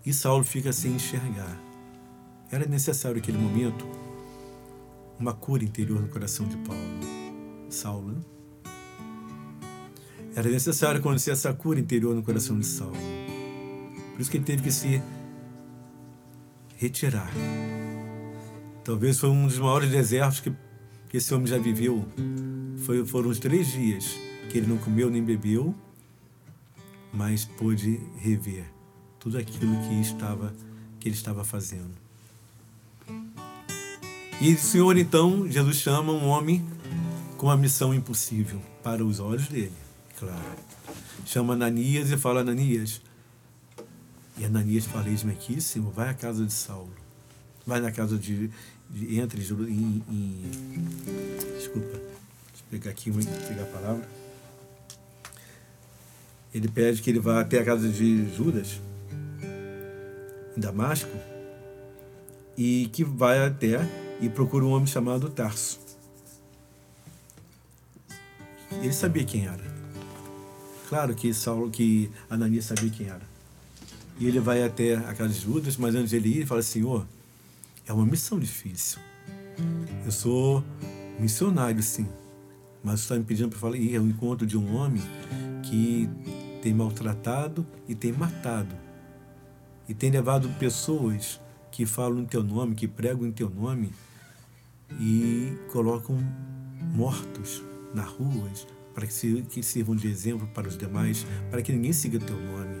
E 0.04 0.12
Saulo 0.12 0.42
fica 0.42 0.72
sem 0.72 0.94
enxergar. 0.94 1.56
Era 2.50 2.66
necessário 2.66 3.18
naquele 3.18 3.38
momento 3.38 3.86
uma 5.18 5.32
cura 5.32 5.62
interior 5.62 6.00
no 6.00 6.08
coração 6.08 6.48
de 6.48 6.56
Paulo. 6.56 6.82
Saulo. 7.68 8.12
né? 8.12 8.20
Era 10.34 10.48
necessário 10.48 10.98
acontecer 10.98 11.32
essa 11.32 11.52
cura 11.52 11.78
interior 11.78 12.14
no 12.14 12.22
coração 12.22 12.58
de 12.58 12.66
Saulo. 12.66 13.19
Por 14.20 14.22
isso 14.22 14.30
que 14.32 14.36
ele 14.36 14.44
teve 14.44 14.62
que 14.62 14.70
se 14.70 15.00
retirar. 16.76 17.32
Talvez 18.84 19.18
foi 19.18 19.30
um 19.30 19.46
dos 19.46 19.58
maiores 19.58 19.88
desertos 19.90 20.40
que, 20.40 20.52
que 21.08 21.16
esse 21.16 21.32
homem 21.32 21.46
já 21.46 21.56
viveu. 21.56 22.06
Foi, 22.84 23.02
foram 23.06 23.30
os 23.30 23.38
três 23.38 23.68
dias 23.68 24.14
que 24.50 24.58
ele 24.58 24.66
não 24.66 24.76
comeu 24.76 25.08
nem 25.08 25.24
bebeu, 25.24 25.74
mas 27.14 27.46
pôde 27.46 27.98
rever 28.18 28.66
tudo 29.18 29.38
aquilo 29.38 29.74
que 29.88 29.98
estava 30.02 30.52
que 30.98 31.08
ele 31.08 31.16
estava 31.16 31.42
fazendo. 31.42 31.94
E 34.38 34.52
o 34.52 34.58
Senhor 34.58 34.98
então, 34.98 35.50
Jesus 35.50 35.76
chama 35.78 36.12
um 36.12 36.26
homem 36.26 36.62
com 37.38 37.46
uma 37.46 37.56
missão 37.56 37.94
impossível 37.94 38.60
para 38.82 39.02
os 39.02 39.18
olhos 39.18 39.48
dele, 39.48 39.72
claro. 40.18 40.58
Chama 41.24 41.54
Ananias 41.54 42.10
e 42.10 42.18
fala 42.18 42.42
Ananias. 42.42 43.00
E 44.40 44.44
Ananias 44.46 44.86
fala, 44.86 45.04
Senhor, 45.60 45.92
vai 45.92 46.08
à 46.08 46.14
casa 46.14 46.46
de 46.46 46.52
Saulo. 46.54 46.94
Vai 47.66 47.78
na 47.78 47.92
casa 47.92 48.16
de, 48.16 48.50
de 48.88 49.20
entre 49.20 49.38
em, 49.42 50.02
em 50.08 50.88
desculpa, 51.58 51.98
deixa 51.98 52.64
eu 52.64 52.70
pegar 52.70 52.90
aqui, 52.90 53.12
pegar 53.46 53.64
a 53.64 53.66
palavra. 53.66 54.08
Ele 56.54 56.68
pede 56.68 57.02
que 57.02 57.10
ele 57.10 57.20
vá 57.20 57.38
até 57.38 57.58
a 57.58 57.64
casa 57.66 57.86
de 57.86 58.34
Judas, 58.34 58.80
em 60.56 60.60
Damasco, 60.60 61.14
e 62.56 62.88
que 62.94 63.04
vai 63.04 63.46
até 63.46 63.86
e 64.22 64.30
procura 64.30 64.64
um 64.64 64.70
homem 64.70 64.86
chamado 64.86 65.28
Tarso. 65.28 65.78
Ele 68.72 68.92
sabia 68.94 69.22
quem 69.22 69.46
era. 69.46 69.70
Claro 70.88 71.14
que 71.14 71.34
Saulo, 71.34 71.70
que 71.70 72.10
Ananias 72.30 72.64
sabia 72.64 72.88
quem 72.88 73.06
era. 73.06 73.29
E 74.20 74.26
ele 74.26 74.38
vai 74.38 74.62
até 74.62 74.96
a 74.96 75.14
casa 75.14 75.32
de 75.32 75.40
Judas, 75.40 75.78
mas 75.78 75.94
antes 75.94 76.10
de 76.10 76.16
ele 76.16 76.28
ir, 76.28 76.36
ele 76.36 76.46
fala: 76.46 76.62
Senhor, 76.62 77.06
é 77.86 77.92
uma 77.92 78.04
missão 78.04 78.38
difícil. 78.38 79.00
Eu 80.04 80.12
sou 80.12 80.62
missionário, 81.18 81.82
sim, 81.82 82.06
mas 82.84 83.00
você 83.00 83.04
está 83.04 83.14
me 83.16 83.24
pedindo 83.24 83.56
para 83.56 83.76
ir 83.76 83.96
ao 83.96 84.06
encontro 84.06 84.46
de 84.46 84.58
um 84.58 84.76
homem 84.76 85.02
que 85.62 86.08
tem 86.62 86.74
maltratado 86.74 87.66
e 87.88 87.94
tem 87.94 88.12
matado. 88.12 88.74
E 89.88 89.94
tem 89.94 90.10
levado 90.10 90.48
pessoas 90.58 91.40
que 91.70 91.86
falam 91.86 92.20
em 92.20 92.26
teu 92.26 92.42
nome, 92.42 92.74
que 92.74 92.86
pregam 92.86 93.26
em 93.26 93.32
teu 93.32 93.48
nome 93.48 93.90
e 95.00 95.52
colocam 95.72 96.18
mortos 96.94 97.62
nas 97.94 98.08
ruas 98.08 98.66
para 98.94 99.06
que, 99.06 99.12
se, 99.12 99.42
que 99.48 99.62
sirvam 99.62 99.96
de 99.96 100.08
exemplo 100.08 100.46
para 100.48 100.68
os 100.68 100.76
demais, 100.76 101.26
para 101.50 101.62
que 101.62 101.72
ninguém 101.72 101.92
siga 101.92 102.18
teu 102.18 102.36
nome. 102.36 102.79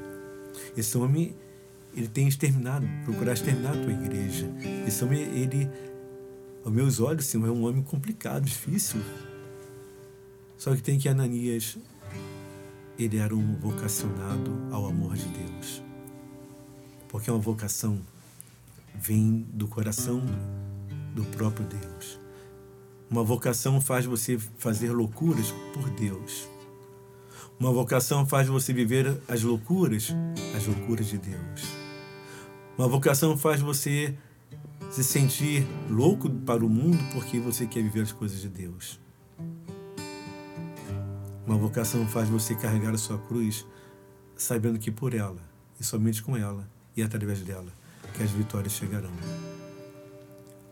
Esse 0.76 0.96
homem, 0.96 1.34
ele 1.94 2.08
tem 2.08 2.28
exterminado, 2.28 2.86
procurar 3.04 3.32
exterminar 3.32 3.70
a 3.70 3.82
tua 3.82 3.92
igreja. 3.92 4.48
Esse 4.86 5.04
homem, 5.04 5.20
ele, 5.20 5.68
aos 6.64 6.72
meus 6.72 7.00
olhos, 7.00 7.26
Senhor, 7.26 7.46
é 7.46 7.50
um 7.50 7.64
homem 7.64 7.82
complicado, 7.82 8.44
difícil. 8.44 9.00
Só 10.56 10.74
que 10.74 10.82
tem 10.82 10.98
que 10.98 11.08
Ananias, 11.08 11.78
ele 12.98 13.16
era 13.16 13.34
um 13.34 13.56
vocacionado 13.56 14.50
ao 14.70 14.86
amor 14.86 15.16
de 15.16 15.26
Deus. 15.26 15.82
Porque 17.08 17.30
uma 17.30 17.40
vocação 17.40 17.98
vem 18.94 19.46
do 19.52 19.66
coração 19.66 20.22
do 21.14 21.24
próprio 21.24 21.66
Deus. 21.66 22.20
Uma 23.10 23.24
vocação 23.24 23.80
faz 23.80 24.04
você 24.04 24.38
fazer 24.38 24.92
loucuras 24.92 25.52
por 25.74 25.90
Deus. 25.90 26.48
Uma 27.60 27.72
vocação 27.72 28.26
faz 28.26 28.48
você 28.48 28.72
viver 28.72 29.20
as 29.28 29.42
loucuras, 29.42 30.16
as 30.56 30.66
loucuras 30.66 31.08
de 31.08 31.18
Deus. 31.18 31.62
Uma 32.78 32.88
vocação 32.88 33.36
faz 33.36 33.60
você 33.60 34.16
se 34.90 35.04
sentir 35.04 35.66
louco 35.90 36.30
para 36.30 36.64
o 36.64 36.70
mundo 36.70 36.98
porque 37.12 37.38
você 37.38 37.66
quer 37.66 37.82
viver 37.82 38.00
as 38.00 38.12
coisas 38.12 38.40
de 38.40 38.48
Deus. 38.48 38.98
Uma 41.46 41.58
vocação 41.58 42.08
faz 42.08 42.30
você 42.30 42.54
carregar 42.54 42.94
a 42.94 42.98
sua 42.98 43.18
cruz 43.18 43.66
sabendo 44.34 44.78
que 44.78 44.90
por 44.90 45.12
ela, 45.12 45.42
e 45.78 45.84
somente 45.84 46.22
com 46.22 46.34
ela, 46.34 46.66
e 46.96 47.02
através 47.02 47.42
dela, 47.42 47.70
que 48.14 48.22
as 48.22 48.30
vitórias 48.30 48.72
chegarão. 48.72 49.12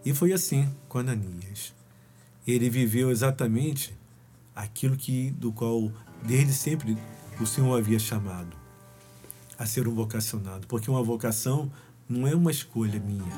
E 0.07 0.15
foi 0.15 0.33
assim 0.33 0.75
com 0.89 1.01
Ananias. 1.01 1.75
Ele 2.47 2.71
viveu 2.71 3.11
exatamente 3.11 3.95
aquilo 4.57 4.97
que 4.97 5.31
do 5.33 5.53
qual 5.53 5.93
desde 6.25 6.53
sempre 6.53 6.97
o 7.41 7.47
Senhor 7.47 7.77
havia 7.77 7.99
chamado 7.99 8.57
a 9.59 9.67
ser 9.67 9.89
um 9.89 9.95
vocacionado, 9.95 10.67
porque 10.67 10.91
uma 10.91 11.03
vocação 11.03 11.71
não 12.09 12.27
é 12.27 12.35
uma 12.35 12.51
escolha 12.51 13.01
minha. 13.01 13.37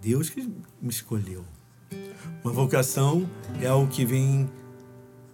Deus 0.00 0.28
que 0.30 0.42
me 0.42 0.90
escolheu. 0.90 1.44
Uma 2.44 2.52
vocação 2.52 3.28
é 3.60 3.66
algo 3.66 3.90
que 3.90 4.04
vem 4.04 4.48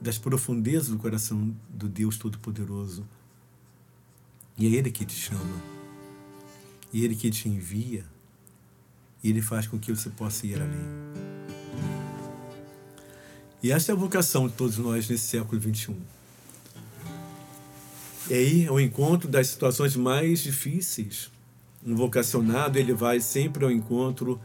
das 0.00 0.16
profundezas 0.16 0.88
do 0.88 0.98
coração 0.98 1.54
do 1.68 1.88
Deus 1.88 2.16
Todo-Poderoso. 2.16 3.06
E 4.56 4.66
é 4.66 4.70
Ele 4.70 4.90
que 4.90 5.04
te 5.04 5.14
chama. 5.14 5.56
E 6.92 7.04
Ele 7.04 7.16
que 7.16 7.30
te 7.30 7.48
envia. 7.48 8.04
E 9.22 9.30
Ele 9.30 9.42
faz 9.42 9.66
com 9.66 9.78
que 9.78 9.94
você 9.94 10.08
possa 10.08 10.46
ir 10.46 10.60
além. 10.60 11.23
E 13.64 13.72
essa 13.72 13.92
é 13.92 13.94
a 13.94 13.96
vocação 13.96 14.46
de 14.46 14.52
todos 14.52 14.76
nós 14.76 15.08
nesse 15.08 15.24
século 15.24 15.58
XXI. 15.58 15.96
E 18.28 18.34
aí 18.34 18.64
é 18.66 18.70
o 18.70 18.78
encontro 18.78 19.26
das 19.26 19.46
situações 19.46 19.96
mais 19.96 20.40
difíceis. 20.40 21.30
Um 21.82 21.96
vocacionado, 21.96 22.78
ele 22.78 22.92
vai 22.92 23.20
sempre 23.22 23.64
ao 23.64 23.70
encontro 23.70 24.38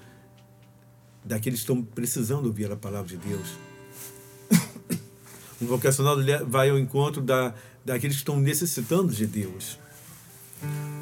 daqueles 1.21 1.59
que 1.59 1.63
estão 1.63 1.83
precisando 1.83 2.45
ouvir 2.45 2.71
a 2.71 2.77
palavra 2.77 3.09
de 3.09 3.17
Deus. 3.17 3.49
Um 5.61 5.65
vocacionado 5.65 6.23
vai 6.47 6.69
ao 6.69 6.79
encontro 6.79 7.21
da, 7.21 7.53
daqueles 7.83 8.15
que 8.15 8.21
estão 8.21 8.39
necessitando 8.39 9.11
de 9.11 9.27
Deus. 9.27 9.77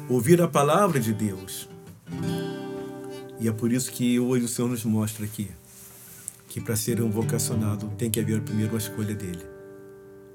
Ouvir 0.08 0.42
a 0.42 0.48
palavra 0.48 0.98
de 0.98 1.12
Deus. 1.12 1.68
E 3.38 3.46
é 3.46 3.52
por 3.52 3.70
isso 3.70 3.92
que 3.92 4.18
hoje 4.18 4.44
o 4.44 4.48
Senhor 4.48 4.68
nos 4.68 4.82
mostra 4.84 5.24
aqui 5.24 5.52
que 6.58 6.64
para 6.64 6.74
ser 6.74 7.00
um 7.00 7.08
vocacionado 7.08 7.88
tem 7.96 8.10
que 8.10 8.18
haver 8.18 8.42
primeiro 8.42 8.74
a 8.74 8.78
escolha 8.78 9.14
dele. 9.14 9.44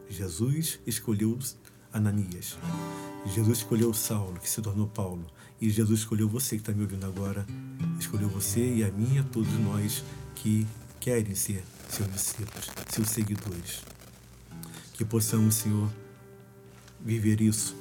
Jesus 0.07 0.79
escolheu 0.87 1.37
Ananias. 1.91 2.57
Jesus 3.25 3.57
escolheu 3.57 3.93
Saulo, 3.93 4.39
que 4.39 4.49
se 4.49 4.61
tornou 4.61 4.87
Paulo. 4.87 5.25
E 5.59 5.69
Jesus 5.69 5.99
escolheu 5.99 6.29
você 6.29 6.55
que 6.55 6.61
está 6.61 6.71
me 6.71 6.83
ouvindo 6.83 7.05
agora. 7.05 7.45
Escolheu 7.99 8.29
você 8.29 8.61
e 8.61 8.85
a 8.85 8.91
mim 8.91 9.15
e 9.15 9.19
a 9.19 9.23
todos 9.23 9.51
nós 9.59 10.01
que 10.35 10.65
querem 10.97 11.35
ser 11.35 11.61
seus 11.89 12.09
discípulos, 12.09 12.69
seus 12.89 13.09
seguidores. 13.09 13.81
Que 14.93 15.03
possamos, 15.03 15.55
Senhor, 15.55 15.89
viver 17.03 17.41
isso. 17.41 17.75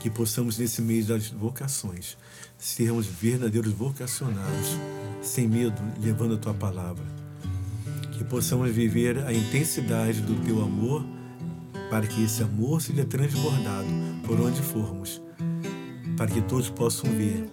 Que 0.00 0.08
possamos, 0.08 0.56
nesse 0.56 0.80
mês 0.80 1.08
das 1.08 1.28
vocações, 1.28 2.16
sermos 2.56 3.06
verdadeiros 3.06 3.72
vocacionados, 3.72 4.78
sem 5.20 5.46
medo, 5.46 5.80
levando 6.00 6.36
a 6.36 6.38
tua 6.38 6.54
palavra. 6.54 7.13
Que 8.16 8.24
possamos 8.24 8.70
viver 8.70 9.18
a 9.24 9.32
intensidade 9.32 10.20
do 10.20 10.34
teu 10.44 10.62
amor, 10.62 11.04
para 11.90 12.06
que 12.06 12.24
esse 12.24 12.42
amor 12.42 12.80
seja 12.80 13.04
transbordado 13.04 13.88
por 14.26 14.40
onde 14.40 14.60
formos, 14.62 15.20
para 16.16 16.30
que 16.30 16.40
todos 16.42 16.70
possam 16.70 17.10
ver 17.10 17.48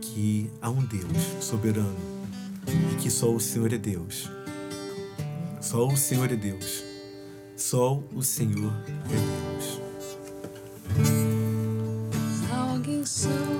que 0.00 0.50
há 0.60 0.70
um 0.70 0.84
Deus 0.84 1.22
soberano 1.40 1.96
e 2.92 2.96
que 2.96 3.10
só 3.10 3.32
o 3.32 3.40
Senhor 3.40 3.72
é 3.72 3.78
Deus. 3.78 4.30
Só 5.60 5.86
o 5.86 5.96
Senhor 5.96 6.30
é 6.30 6.36
Deus. 6.36 6.84
Só 7.56 8.02
o 8.14 8.22
Senhor 8.22 8.72
é 9.06 9.18
Deus. 9.56 9.80
Alguém 12.50 13.04
chama, 13.06 13.51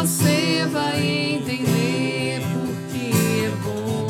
você 0.00 0.66
vai 0.72 0.98
entender 0.98 2.40
porque 2.54 3.10
é 3.44 3.50
bom, 3.62 4.06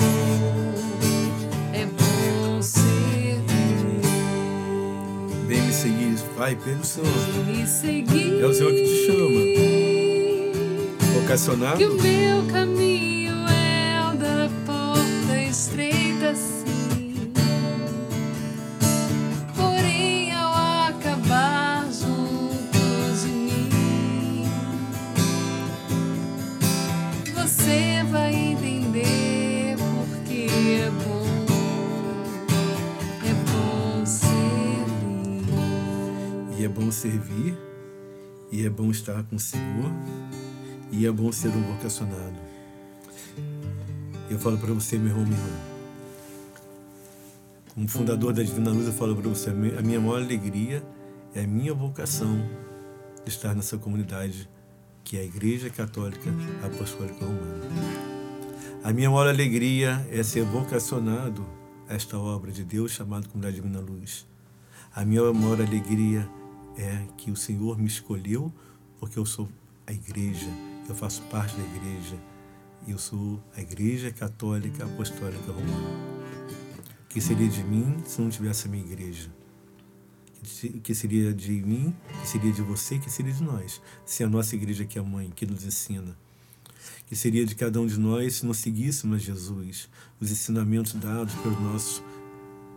é 1.73 1.85
bom 1.87 2.63
ser 2.63 3.41
Vem 5.49 5.63
me 5.63 5.73
seguir, 5.73 6.15
vai 6.37 6.55
pelo 6.55 6.85
Senhor. 6.85 7.09
me 7.45 7.67
seguir. 7.67 8.41
É 8.41 8.47
o 8.47 8.55
Senhor 8.55 8.71
que 8.73 8.85
te 8.85 9.07
chama. 9.07 9.41
Que 11.01 11.21
Vocacionado, 11.21 11.85
o 11.85 12.01
meu 12.01 12.47
caminho 12.53 12.90
servir, 36.91 37.57
e 38.51 38.65
é 38.65 38.71
bom 38.71 38.91
estar 38.91 39.23
com 39.25 39.37
o 39.37 39.41
Senhor, 39.41 39.91
e 40.91 41.07
é 41.07 41.13
bom 41.13 41.31
ser 41.31 41.49
um 41.49 41.63
vocacionado. 41.75 42.37
Eu 44.29 44.39
falo 44.39 44.59
para 44.59 44.73
você, 44.73 44.97
meu 44.97 45.09
irmão, 45.09 45.27
minha 45.27 45.39
irmã. 45.39 45.59
Como 47.75 47.89
fundador 47.89 48.33
da 48.33 48.43
Divina 48.43 48.71
Luz, 48.71 48.87
eu 48.87 48.93
falo 48.93 49.15
para 49.15 49.29
você, 49.29 49.51
a 49.51 49.83
minha 49.83 50.01
maior 50.01 50.21
alegria 50.21 50.83
é 51.35 51.45
a 51.45 51.47
minha 51.47 51.73
vocação 51.73 52.37
de 53.25 53.31
estar 53.31 53.55
nessa 53.55 53.79
comunidade 53.79 54.49
que 55.05 55.17
é 55.17 55.21
a 55.21 55.25
Igreja 55.25 55.71
Católica 55.71 56.31
Apostólica 56.65 57.25
Romana. 57.25 57.65
A 58.83 58.93
minha 58.93 59.11
maior 59.11 59.29
alegria 59.29 60.07
é 60.11 60.23
ser 60.23 60.45
vocacionado 60.45 61.47
a 61.89 61.95
esta 61.95 62.19
obra 62.19 62.53
de 62.53 62.65
Deus 62.65 62.93
chamada 62.93 63.27
Comunidade 63.27 63.57
Divina 63.57 63.81
Luz. 63.81 64.27
A 64.95 65.05
minha 65.05 65.33
maior 65.33 65.61
alegria 65.61 66.29
é 66.77 67.07
que 67.17 67.31
o 67.31 67.37
Senhor 67.37 67.79
me 67.79 67.87
escolheu 67.87 68.53
porque 68.99 69.19
eu 69.19 69.27
sou 69.27 69.49
a 69.87 69.93
igreja, 69.93 70.49
eu 70.89 70.95
faço 70.95 71.23
parte 71.23 71.57
da 71.57 71.63
igreja. 71.63 72.17
Eu 72.89 72.99
sou 72.99 73.43
a 73.55 73.61
Igreja 73.61 74.11
Católica 74.11 74.85
Apostólica 74.85 75.53
Romana. 75.53 75.89
O 77.05 77.09
que 77.09 77.21
seria 77.21 77.49
de 77.49 77.63
mim 77.63 78.03
se 78.07 78.21
não 78.21 78.31
tivesse 78.31 78.67
a 78.67 78.71
minha 78.71 78.85
igreja? 78.85 79.31
O 80.75 80.81
que 80.81 80.95
seria 80.95 81.33
de 81.33 81.53
mim, 81.53 81.95
o 82.09 82.21
que 82.23 82.29
seria 82.29 82.53
de 82.53 82.63
você, 82.63 82.97
o 82.97 83.01
que 83.01 83.11
seria 83.11 83.33
de 83.33 83.43
nós? 83.43 83.83
Se 84.07 84.25
a 84.25 84.29
nossa 84.29 84.57
igreja 84.57 84.87
que 84.87 84.99
é 84.99 85.03
a 85.03 85.05
mãe, 85.05 85.31
que 85.31 85.45
nos 85.45 85.65
ensina. 85.65 86.17
O 87.03 87.05
que 87.07 87.15
seria 87.15 87.45
de 87.45 87.55
cada 87.55 87.81
um 87.81 87.87
de 87.87 87.99
nós 87.99 88.37
se 88.37 88.47
não 88.47 88.55
seguíssemos 88.55 89.23
Jesus, 89.23 89.91
os 90.19 90.31
ensinamentos 90.31 90.95
dados 90.95 91.35
pelos 91.35 91.61
nossos 91.61 92.03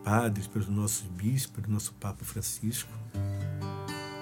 padres, 0.04 0.48
pelos 0.48 0.68
nossos 0.68 1.04
bispos, 1.04 1.62
pelo 1.62 1.74
nosso 1.74 1.94
Papa 1.94 2.26
Francisco? 2.26 2.92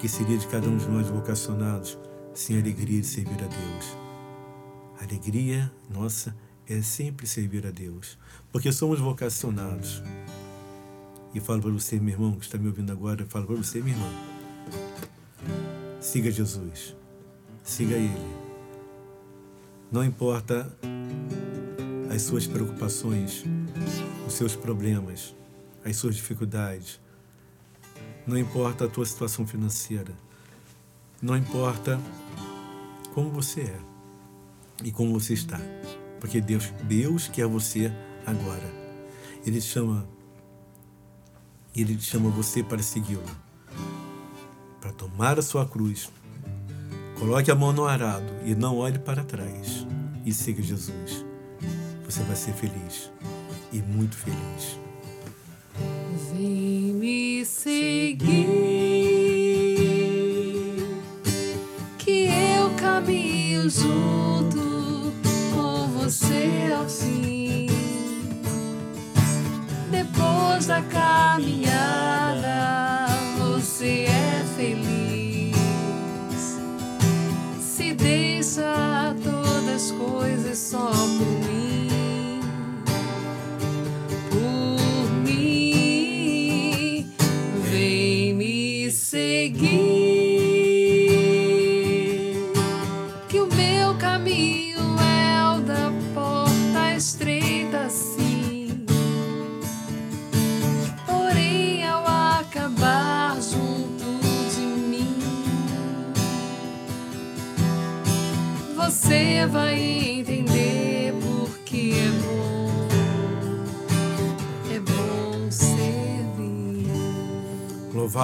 Que 0.02 0.10
seria 0.10 0.36
de 0.36 0.48
cada 0.48 0.68
um 0.68 0.78
de 0.78 0.88
nós 0.88 1.08
vocacionados 1.10 1.96
sem 2.34 2.58
alegria 2.58 3.02
de 3.02 3.06
servir 3.06 3.36
a 3.36 3.46
Deus? 3.48 3.98
A 5.00 5.04
alegria 5.04 5.72
nossa 5.92 6.36
é 6.68 6.82
sempre 6.82 7.28
servir 7.28 7.68
a 7.68 7.70
Deus, 7.70 8.18
porque 8.52 8.72
somos 8.72 9.00
vocacionados. 9.00 10.02
E 11.36 11.40
falo 11.40 11.62
para 11.62 11.70
você, 11.70 12.00
meu 12.00 12.16
irmão, 12.16 12.32
que 12.32 12.44
está 12.44 12.58
me 12.58 12.66
ouvindo 12.66 12.92
agora, 12.92 13.28
falo 13.30 13.46
para 13.46 13.56
você, 13.58 13.80
minha 13.80 13.96
irmã. 13.96 14.10
Siga 16.00 16.32
Jesus. 16.32 16.96
Siga 17.64 17.94
Ele. 17.94 18.36
Não 19.92 20.04
importa 20.04 20.76
as 22.12 22.24
suas 22.24 22.48
preocupações, 22.48 23.44
os 24.26 24.34
seus 24.34 24.56
problemas, 24.56 25.36
as 25.86 25.96
suas 25.96 26.16
dificuldades. 26.16 27.00
Não 28.26 28.38
importa 28.38 28.86
a 28.86 28.88
tua 28.88 29.06
situação 29.06 29.46
financeira. 29.46 30.14
Não 31.22 31.36
importa 31.36 32.00
como 33.14 33.30
você 33.30 33.62
é 33.62 33.80
e 34.84 34.92
como 34.92 35.20
você 35.20 35.34
está. 35.34 35.60
Porque 36.20 36.40
Deus, 36.40 36.72
Deus 36.84 37.28
quer 37.28 37.48
você 37.48 37.92
agora. 38.26 38.82
Ele 39.46 39.60
chama 39.60 40.08
ele 41.76 41.98
chama 42.02 42.30
você 42.30 42.62
para 42.62 42.84
segui-lo. 42.84 43.24
Para 44.82 44.92
tomar 44.92 45.40
a 45.40 45.42
sua 45.42 45.66
cruz. 45.66 46.10
Coloque 47.18 47.50
a 47.50 47.56
mão 47.56 47.72
no 47.72 47.86
arado 47.86 48.34
e 48.44 48.54
não 48.54 48.78
olhe 48.78 49.00
para 49.00 49.24
trás. 49.24 49.88
E 50.26 50.34
siga 50.34 50.62
Jesus. 50.62 51.26
Você 52.06 52.24
vai 52.24 52.36
ser 52.36 52.52
feliz. 52.54 53.10
E 53.72 53.82
muito 53.82 54.18
feliz. 54.18 54.80
Me 56.34 56.81
seguir, 57.64 58.48
que 62.00 62.28
eu 62.58 62.72
caminho 62.72 63.70
junto 63.70 65.14
com 65.54 65.88
você 65.90 66.74
ao 66.76 66.90
fim. 66.90 67.68
Depois 69.92 70.66
da 70.66 70.82
caminhada, 70.82 72.21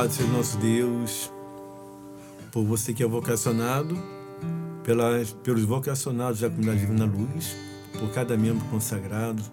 Louvado 0.07 0.13
seja 0.13 0.29
o 0.29 0.31
nosso 0.31 0.57
Deus 0.57 1.31
por 2.51 2.63
você 2.63 2.93
que 2.93 3.03
é 3.03 3.07
vocacionado, 3.07 3.97
pelas, 4.83 5.33
pelos 5.33 5.63
vocacionados 5.63 6.39
da 6.39 6.49
comunidade 6.49 6.79
Divina 6.79 7.05
Luz, 7.05 7.55
por 7.99 8.09
cada 8.11 8.37
membro 8.37 8.65
consagrado 8.67 9.43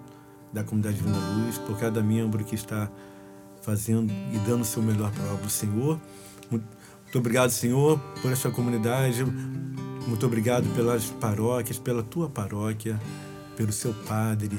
da 0.53 0.63
comunidade 0.63 0.97
Divina 0.97 1.19
Luz, 1.19 1.59
por 1.59 1.79
cada 1.79 2.03
membro 2.03 2.45
que 2.45 2.55
está 2.55 2.91
fazendo 3.63 4.13
e 4.13 4.39
dando 4.47 4.63
o 4.63 4.65
seu 4.65 4.83
melhor 4.83 5.11
para 5.11 5.35
do 5.35 5.51
Senhor. 5.51 6.01
Muito 6.51 7.19
obrigado, 7.19 7.51
Senhor, 7.51 7.99
por 8.23 8.31
esta 8.31 8.51
comunidade. 8.51 9.25
Muito 10.07 10.25
obrigado 10.25 10.73
pelas 10.75 11.07
paróquias, 11.07 11.79
pela 11.79 12.03
tua 12.03 12.29
paróquia, 12.29 13.01
pelo 13.57 13.73
seu 13.73 13.93
padre, 14.07 14.59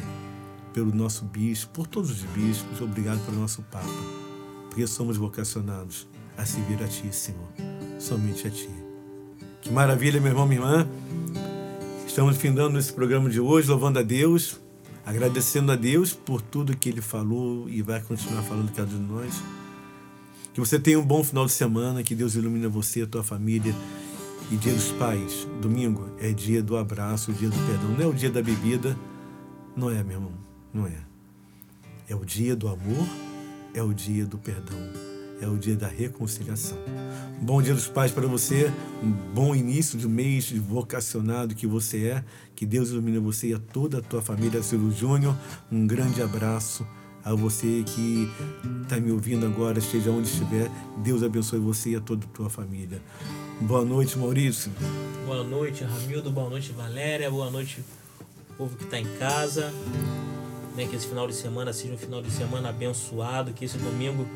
pelo 0.74 0.94
nosso 0.94 1.24
bispo, 1.26 1.72
por 1.72 1.88
todos 1.88 2.12
os 2.12 2.24
bispos. 2.32 2.82
Obrigado 2.82 3.24
pelo 3.26 3.40
nosso 3.40 3.62
Papa, 3.64 3.88
porque 4.76 4.88
somos 4.88 5.16
vocacionados 5.16 6.06
a 6.38 6.46
servir 6.46 6.84
a 6.84 6.88
Ti, 6.90 7.08
Senhor, 7.10 7.48
somente 7.98 8.46
a 8.46 8.52
Ti. 8.52 8.70
Que 9.62 9.72
maravilha, 9.72 10.20
meu 10.20 10.32
irmão, 10.32 10.46
minha 10.46 10.60
irmã. 10.60 10.88
Estamos 12.06 12.36
findando 12.36 12.78
esse 12.78 12.92
programa 12.92 13.30
de 13.30 13.40
hoje, 13.40 13.70
louvando 13.70 14.00
a 14.00 14.02
Deus, 14.02 14.60
agradecendo 15.06 15.72
a 15.72 15.78
Deus 15.78 16.12
por 16.12 16.42
tudo 16.42 16.76
que 16.76 16.90
Ele 16.90 17.00
falou 17.00 17.70
e 17.70 17.82
vai 17.82 18.02
continuar 18.02 18.44
falando 18.44 18.70
cada 18.74 18.94
um 18.94 19.00
de 19.00 19.14
nós. 19.14 19.42
Que 20.54 20.60
você 20.60 20.78
tenha 20.78 21.00
um 21.00 21.06
bom 21.06 21.24
final 21.24 21.46
de 21.46 21.54
semana, 21.54 22.04
que 22.04 22.14
Deus 22.14 22.36
ilumine 22.36 22.68
você, 22.68 23.04
a 23.04 23.08
tua 23.08 23.24
família. 23.24 23.74
E 24.52 24.58
dia 24.58 24.74
dos 24.74 24.92
pais, 24.92 25.48
domingo, 25.62 26.10
é 26.20 26.34
dia 26.34 26.62
do 26.62 26.76
abraço, 26.76 27.32
dia 27.32 27.48
do 27.48 27.56
perdão. 27.66 27.92
Não 27.92 28.04
é 28.04 28.08
o 28.08 28.14
dia 28.14 28.30
da 28.30 28.42
bebida, 28.42 28.98
não 29.74 29.90
é, 29.90 30.04
meu 30.04 30.18
irmão, 30.18 30.34
não 30.74 30.86
é. 30.86 30.98
É 32.10 32.14
o 32.16 32.26
dia 32.26 32.58
do 32.58 32.68
amor, 32.68 33.08
é 33.76 33.84
o 33.84 33.94
dia 33.94 34.26
do 34.26 34.38
perdão, 34.38 34.80
é 35.42 35.48
o 35.48 35.58
dia 35.58 35.76
da 35.76 35.88
reconciliação. 35.88 36.78
Bom 37.42 37.62
dia 37.62 37.74
dos 37.74 37.90
pais 37.90 38.10
para 38.10 38.26
você, 38.26 38.72
um 39.04 39.12
bom 39.12 39.54
início 39.54 40.00
de 40.00 40.08
mês 40.08 40.46
de 40.46 40.58
vocacionado 40.58 41.54
que 41.54 41.68
você 41.68 42.08
é. 42.08 42.24
Que 42.56 42.66
Deus 42.66 42.90
ilumine 42.90 43.20
você 43.20 43.50
e 43.50 43.54
a 43.54 43.60
toda 43.60 43.98
a 43.98 44.02
tua 44.02 44.22
família, 44.22 44.64
Silvio 44.64 44.92
Júnior. 44.92 45.36
Um 45.70 45.86
grande 45.86 46.22
abraço 46.22 46.88
a 47.22 47.36
você 47.36 47.84
que 47.86 48.32
está 48.84 48.98
me 48.98 49.12
ouvindo 49.12 49.46
agora, 49.46 49.78
esteja 49.78 50.10
onde 50.10 50.30
estiver. 50.30 50.72
Deus 51.04 51.22
abençoe 51.22 51.60
você 51.60 51.90
e 51.90 51.96
a 51.98 52.00
toda 52.00 52.26
a 52.26 52.30
tua 52.30 52.50
família. 52.50 53.02
Boa 53.60 53.84
noite, 53.84 54.18
Maurício. 54.18 54.72
Boa 55.26 55.44
noite, 55.44 55.84
Ramildo. 55.84 56.32
Boa 56.32 56.50
noite, 56.50 56.72
Valéria. 56.72 57.30
Boa 57.30 57.52
noite, 57.52 57.84
povo 58.58 58.78
que 58.78 58.86
está 58.86 58.98
em 58.98 59.18
casa. 59.18 59.74
Né, 60.76 60.86
que 60.88 60.96
esse 60.96 61.08
final 61.08 61.26
de 61.28 61.34
semana 61.34 61.72
seja 61.72 61.94
um 61.94 61.98
final 61.98 62.22
de 62.22 62.30
semana 62.30 62.70
abençoado. 62.70 63.54
Que 63.54 63.66
esse 63.66 63.78
domingo, 63.78 64.28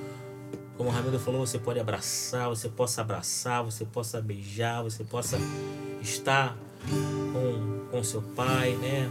como 0.78 0.90
o 0.90 0.92
Ramildo 0.92 1.20
falou, 1.20 1.46
você 1.46 1.60
pode 1.60 1.80
abraçar, 1.80 2.48
você 2.48 2.70
possa 2.70 3.02
abraçar, 3.02 3.64
você 3.64 3.84
possa 3.86 4.22
beijar, 4.22 4.82
você 4.82 5.04
possa 5.04 5.38
estar 6.02 6.58
com, 7.34 7.90
com 7.92 8.04
seu 8.04 8.22
pai, 8.22 8.76
né? 8.76 9.10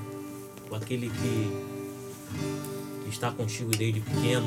Com 0.68 0.74
aquele 0.74 1.10
que 1.10 1.68
que 3.08 3.14
está 3.14 3.30
contigo 3.30 3.70
desde 3.70 4.00
pequeno. 4.00 4.46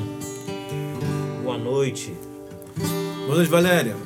Boa 1.42 1.58
noite. 1.58 2.14
Boa 3.26 3.36
noite, 3.36 3.50
Valéria. 3.50 3.96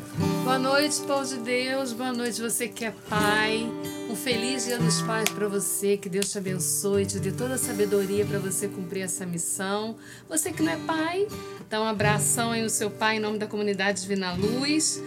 Boa 0.45 0.59
noite, 0.59 1.01
povo 1.01 1.25
de 1.25 1.37
Deus. 1.39 1.93
Boa 1.93 2.13
noite, 2.13 2.41
você 2.41 2.69
que 2.69 2.85
é 2.85 2.93
pai. 3.09 3.67
Um 4.09 4.15
feliz 4.15 4.67
Dia 4.67 4.79
dos 4.79 5.01
Pais 5.03 5.29
para 5.29 5.49
você. 5.49 5.97
Que 5.97 6.09
Deus 6.09 6.31
te 6.31 6.39
abençoe, 6.39 7.07
te 7.07 7.19
dê 7.19 7.33
toda 7.33 7.55
a 7.55 7.59
sabedoria 7.59 8.25
para 8.25 8.39
você 8.39 8.69
cumprir 8.69 9.01
essa 9.01 9.27
missão. 9.27 9.97
Você 10.29 10.53
que 10.53 10.63
não 10.63 10.71
é 10.71 10.77
pai, 10.77 11.27
dá 11.69 11.81
um 11.81 11.87
abração 11.87 12.53
aí 12.53 12.63
no 12.63 12.71
seu 12.71 12.91
pai 12.91 13.17
em 13.17 13.21
nome 13.21 13.39
da 13.39 13.47
comunidade 13.47 14.03
Divina 14.03 14.35
Luz. 14.35 15.03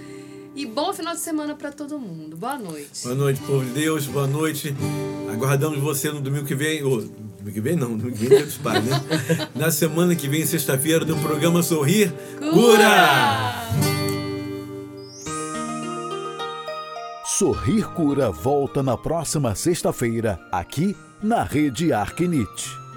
E 0.55 0.65
bom 0.65 0.91
final 0.91 1.13
de 1.13 1.21
semana 1.21 1.55
para 1.55 1.71
todo 1.71 1.97
mundo. 1.99 2.35
Boa 2.35 2.57
noite. 2.57 3.03
Boa 3.03 3.15
noite, 3.15 3.39
povo 3.41 3.63
de 3.63 3.71
Deus. 3.71 4.07
Boa 4.07 4.27
noite. 4.27 4.75
Aguardamos 5.31 5.79
você 5.79 6.11
no 6.11 6.19
domingo 6.19 6.45
que 6.45 6.55
vem. 6.55 6.83
Ou, 6.83 7.01
domingo 7.01 7.51
que 7.53 7.61
vem 7.61 7.75
não, 7.75 7.95
domingo 7.95 8.17
que 8.17 8.25
vem 8.25 8.33
é 8.33 8.37
dia 8.37 8.45
dos 8.45 8.57
pais, 8.57 8.83
né? 8.83 8.99
Na 9.55 9.71
semana 9.71 10.15
que 10.15 10.27
vem, 10.27 10.45
sexta-feira, 10.45 11.05
no 11.05 11.17
programa 11.19 11.63
Sorrir 11.63 12.11
Cura! 12.39 13.88
Sorrir 17.39 17.87
Cura 17.93 18.29
volta 18.29 18.83
na 18.83 18.97
próxima 18.97 19.55
sexta-feira, 19.55 20.37
aqui 20.51 20.93
na 21.23 21.41
Rede 21.41 21.93
Arquinite. 21.93 22.88